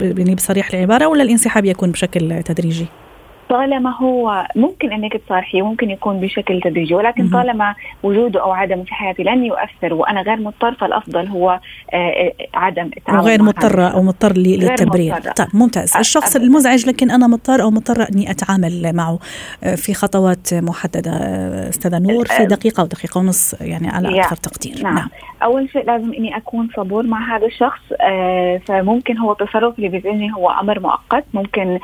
يعني 0.00 0.34
بصريح 0.34 0.68
العبارة 0.74 1.06
ولا 1.06 1.22
الانسحاب 1.22 1.64
يكون 1.64 1.90
بشكل 1.90 2.42
تدريجي؟ 2.42 2.86
طالما 3.48 3.96
هو 3.96 4.46
ممكن 4.56 4.92
أنك 4.92 5.16
تصارحيه 5.16 5.62
ممكن 5.62 5.90
يكون 5.90 6.20
بشكل 6.20 6.60
تدريجي 6.60 6.94
ولكن 6.94 7.30
طالما 7.30 7.74
وجوده 8.02 8.42
أو 8.42 8.52
عدمه 8.52 8.84
في 8.84 8.94
حياتي 8.94 9.22
لن 9.22 9.44
يؤثر 9.44 9.94
وأنا 9.94 10.22
غير 10.22 10.40
مضطر 10.40 10.74
فالأفضل 10.74 11.26
هو 11.26 11.60
آه، 11.94 11.96
آه، 11.96 12.32
عدم 12.54 12.90
التعامل 12.96 13.20
وغير 13.20 13.42
مضطرة 13.42 13.88
أو 13.88 14.02
مضطر 14.02 14.32
للتبرير. 14.32 15.14
طيب 15.20 15.48
ممتاز. 15.54 15.96
الشخص 15.96 16.36
أبداً. 16.36 16.46
المزعج 16.46 16.86
لكن 16.86 17.10
أنا 17.10 17.26
مضطر 17.26 17.62
أو 17.62 17.70
مضطرة 17.70 18.08
أني 18.12 18.30
أتعامل 18.30 18.92
معه 18.94 19.18
آه، 19.64 19.74
في 19.74 19.94
خطوات 19.94 20.54
محددة. 20.54 21.12
أستاذة 21.68 21.98
نور 21.98 22.26
في 22.26 22.44
دقيقة 22.44 22.80
أو 22.80 22.86
دقيقة 22.86 23.18
ونص 23.18 23.54
يعني 23.60 23.88
على 23.88 24.20
أكثر 24.20 24.36
تقدير. 24.36 24.82
نعم. 24.82 24.94
نعم. 24.94 25.08
أول 25.42 25.68
شيء 25.70 25.84
لازم 25.84 26.12
إني 26.12 26.36
أكون 26.36 26.68
صبور 26.76 27.06
مع 27.06 27.36
هذا 27.36 27.46
الشخص 27.46 27.80
فممكن 28.68 29.18
هو 29.18 29.32
التصرف 29.32 29.78
اللي 29.78 29.88
بيزعجني 29.88 30.34
هو 30.34 30.50
أمر 30.50 30.80
مؤقت. 30.80 31.24
ممكن 31.34 31.78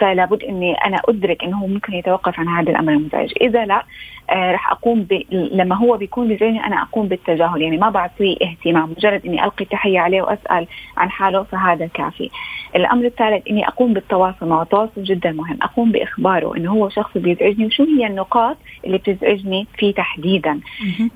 فلا 0.00 0.24
بد 0.24 0.42
إني 0.42 0.63
إني 0.64 0.74
أنا 0.74 1.00
أدرك 1.08 1.44
إنه 1.44 1.66
ممكن 1.66 1.92
يتوقف 1.92 2.40
عن 2.40 2.48
هذا 2.48 2.70
الأمر 2.70 2.92
المزعج. 2.92 3.32
إذا 3.40 3.64
لا 3.64 3.84
آه 4.30 4.52
راح 4.52 4.70
أقوم 4.72 5.02
ب... 5.02 5.22
لما 5.30 5.76
هو 5.76 5.96
بيكون 5.96 6.28
بذهني 6.28 6.66
أنا 6.66 6.82
أقوم 6.82 7.08
بالتجاهل. 7.08 7.62
يعني 7.62 7.76
ما 7.76 7.90
بعطيه 7.90 8.36
اهتمام 8.42 8.90
مجرد 8.90 9.26
إني 9.26 9.44
ألقي 9.44 9.64
تحية 9.64 10.00
عليه 10.00 10.22
وأسأل 10.22 10.66
عن 10.96 11.10
حاله 11.10 11.42
فهذا 11.42 11.86
كافي. 11.86 12.30
الأمر 12.76 13.04
الثالث 13.04 13.48
إني 13.50 13.68
أقوم 13.68 13.92
بالتواصل 13.92 14.48
معه. 14.48 14.62
التواصل 14.62 15.02
جدا 15.02 15.32
مهم. 15.32 15.58
أقوم 15.62 15.92
بإخباره 15.92 16.56
إنه 16.56 16.72
هو 16.72 16.88
شخص 16.88 17.18
بيزعجني. 17.18 17.66
وشو 17.66 17.84
هي 17.84 18.06
النقاط 18.06 18.56
اللي 18.86 18.98
بتزعجني 18.98 19.66
فيه 19.78 19.94
تحديدا؟ 19.94 20.60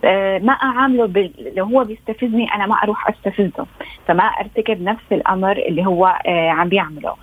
آه 0.04 0.38
ما 0.38 0.52
أعامله 0.52 1.06
ب... 1.06 1.30
لو 1.56 1.64
هو 1.64 1.84
بيستفزني 1.84 2.54
أنا 2.54 2.66
ما 2.66 2.74
أروح 2.74 3.08
أستفزه. 3.08 3.66
فما 4.06 4.24
أرتكب 4.24 4.82
نفس 4.82 5.04
الأمر 5.12 5.56
اللي 5.56 5.86
هو 5.86 6.06
آه 6.26 6.50
عم 6.50 6.68
بيعمله. 6.68 7.14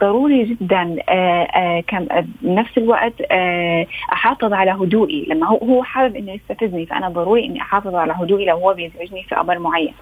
ضروري 0.00 0.44
جدا 0.44 0.96
آه 1.08 1.42
آه 1.42 1.80
كم 1.80 2.06
بنفس 2.42 2.78
الوقت 2.78 3.12
آه 3.30 3.86
أحافظ 4.12 4.52
على 4.52 4.70
هدوئي. 4.70 5.26
لما 5.28 5.46
هو 5.46 5.56
هو 5.56 5.82
حابب 5.82 6.16
إنه 6.16 6.32
يستفزني 6.32 6.86
فأنا 6.86 7.08
ضروري 7.08 7.46
إني 7.46 7.60
أحافظ 7.60 7.94
على 7.94 8.12
هدوئي 8.12 8.44
لو 8.44 8.56
هو 8.56 8.74
بيزعجني 8.74 9.22
في 9.22 9.40
أمر 9.40 9.58
معين. 9.58 9.92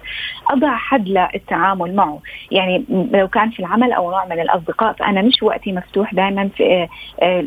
أضع 0.49 0.75
حد 0.75 1.07
للتعامل 1.07 1.95
معه. 1.95 2.19
يعني 2.51 2.83
لو 2.89 3.27
كان 3.27 3.49
في 3.49 3.59
العمل 3.59 3.91
أو 3.91 4.11
نوع 4.11 4.25
من 4.25 4.39
الأصدقاء 4.39 4.93
فأنا 4.93 5.21
مش 5.21 5.43
وقتي 5.43 5.71
مفتوح 5.71 6.13
دائما 6.13 6.49
في 6.57 6.87
آه 7.21 7.41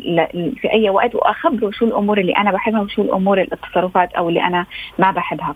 في 0.61 0.71
أي 0.73 0.89
وقت 0.89 1.15
وأخبره 1.15 1.71
شو 1.71 1.85
الأمور 1.85 2.17
اللي 2.17 2.31
أنا 2.31 2.51
بحبها 2.51 2.81
وشو 2.81 3.01
الأمور 3.01 3.41
التصرفات 3.41 4.13
أو 4.13 4.29
اللي 4.29 4.41
أنا 4.43 4.65
ما 4.99 5.11
بحبها. 5.11 5.55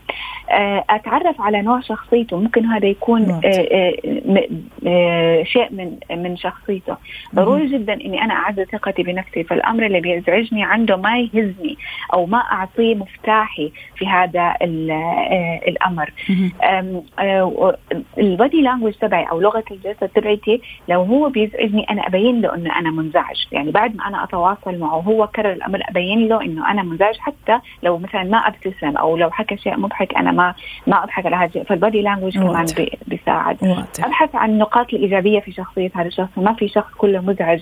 آه 0.52 0.84
أتعرف 0.90 1.42
على 1.42 1.62
نوع 1.62 1.82
شخصيته. 1.82 2.38
ممكن 2.40 2.66
هذا 2.66 2.88
يكون 2.88 3.42
آه 3.46 3.96
آه 4.88 5.44
شيء 5.44 5.68
من 5.72 5.98
من 6.12 6.38
شخصيته. 6.42 6.98
ضروري 7.36 7.68
جدا 7.68 7.94
إني 7.94 8.22
أنا 8.22 8.34
أعزز 8.34 8.64
ثقتي 8.64 9.04
بنفسي 9.04 9.44
فالأمر 9.44 9.86
اللي 9.86 10.00
بيزعجني 10.00 10.64
عنده 10.64 10.98
ما 10.98 11.20
يهزني 11.20 11.78
أو 12.14 12.26
ما 12.26 12.38
أعطيه 12.38 12.96
مفتاحي 12.96 13.72
في 13.96 14.08
هذا 14.08 14.54
آه، 14.62 15.62
الأمر. 15.68 16.14
آه، 16.64 17.78
البادي 18.18 18.62
لانجوج 18.62 18.94
تبعي 18.94 19.24
أو 19.24 19.42
لغة 19.42 19.64
الجسد 19.72 20.10
تبعتي 20.10 20.62
لو 20.88 21.04
هو 21.04 21.30
بيزعجني 21.30 21.84
أنا 21.90 22.08
أبين 22.08 22.42
له 22.42 22.56
إنه 22.56 22.80
أنا 22.80 22.92
منزعج. 22.92 23.46
يعني 23.52 23.72
بعد 23.72 23.96
ما 23.96 24.08
أنا 24.08 24.24
أتواصل 24.24 24.80
معه 24.80 24.96
وهو 24.96 25.28
كرر 25.28 25.52
الأمر 25.52 25.80
أبين 25.90 26.28
له 26.28 26.42
إنه 26.42 26.72
أنا 26.72 26.84
منزعج 26.84 27.18
حتى 27.18 27.60
لو 27.84 27.98
مثلا 27.98 28.24
ما 28.24 28.38
أبتسم 28.38 28.98
أو 28.98 29.18
لو 29.18 29.32
حكى 29.32 29.58
شيء 29.58 29.78
مضحك 29.78 30.16
أنا 30.16 30.32
ما 30.32 30.54
ما 30.88 31.04
أضحك 31.04 31.26
على 31.26 31.36
هذا 31.36 31.64
فالبادي 31.64 32.02
لانجوج 32.02 32.38
كمان 32.38 32.66
بيساعد 33.22 33.58
أبحث 34.00 34.36
عن 34.36 34.50
النقاط 34.50 34.94
الإيجابية 34.94 35.40
في 35.40 35.52
شخصية 35.52 35.92
هذا 35.96 36.08
الشخص. 36.08 36.30
ما 36.38 36.54
في 36.54 36.68
شخص 36.68 36.92
كله 36.98 37.22
مزعج. 37.22 37.60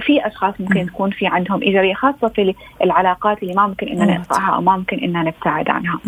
في 0.00 0.26
أشخاص 0.26 0.54
ممكن 0.60 0.86
تكون 0.86 1.10
في 1.10 1.26
عندهم 1.26 1.62
إيجابية 1.62 1.94
خاصة 1.94 2.28
في 2.28 2.54
العلاقات 2.82 3.42
اللي 3.42 3.54
ما 3.54 3.66
ممكن 3.66 3.88
ان 3.88 4.06
نقطعها 4.08 4.54
أو 4.54 4.60
ما 4.60 4.76
ممكن 4.76 4.98
ان 4.98 5.24
نبتعد 5.24 5.68
عنها. 5.68 6.00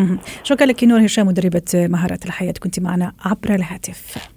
شكرا 0.43 0.67
لك 0.67 0.85
نور 0.85 1.05
هشام 1.05 1.27
مدربة 1.27 1.63
مهارات 1.75 2.27
الحياة. 2.27 2.55
كنت 2.63 2.81
معنا 2.81 3.13
عبر 3.25 3.55
الهاتف. 3.55 4.29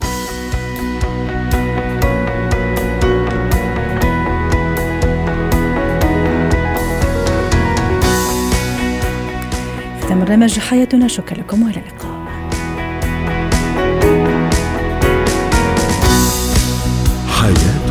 برنامج 10.09 10.59
حياتنا. 10.59 11.07
شكرا 11.07 11.37
لكم. 11.37 11.63
وإلى 11.63 11.77
اللقاء. 11.77 12.06
Hayır. 17.47 17.86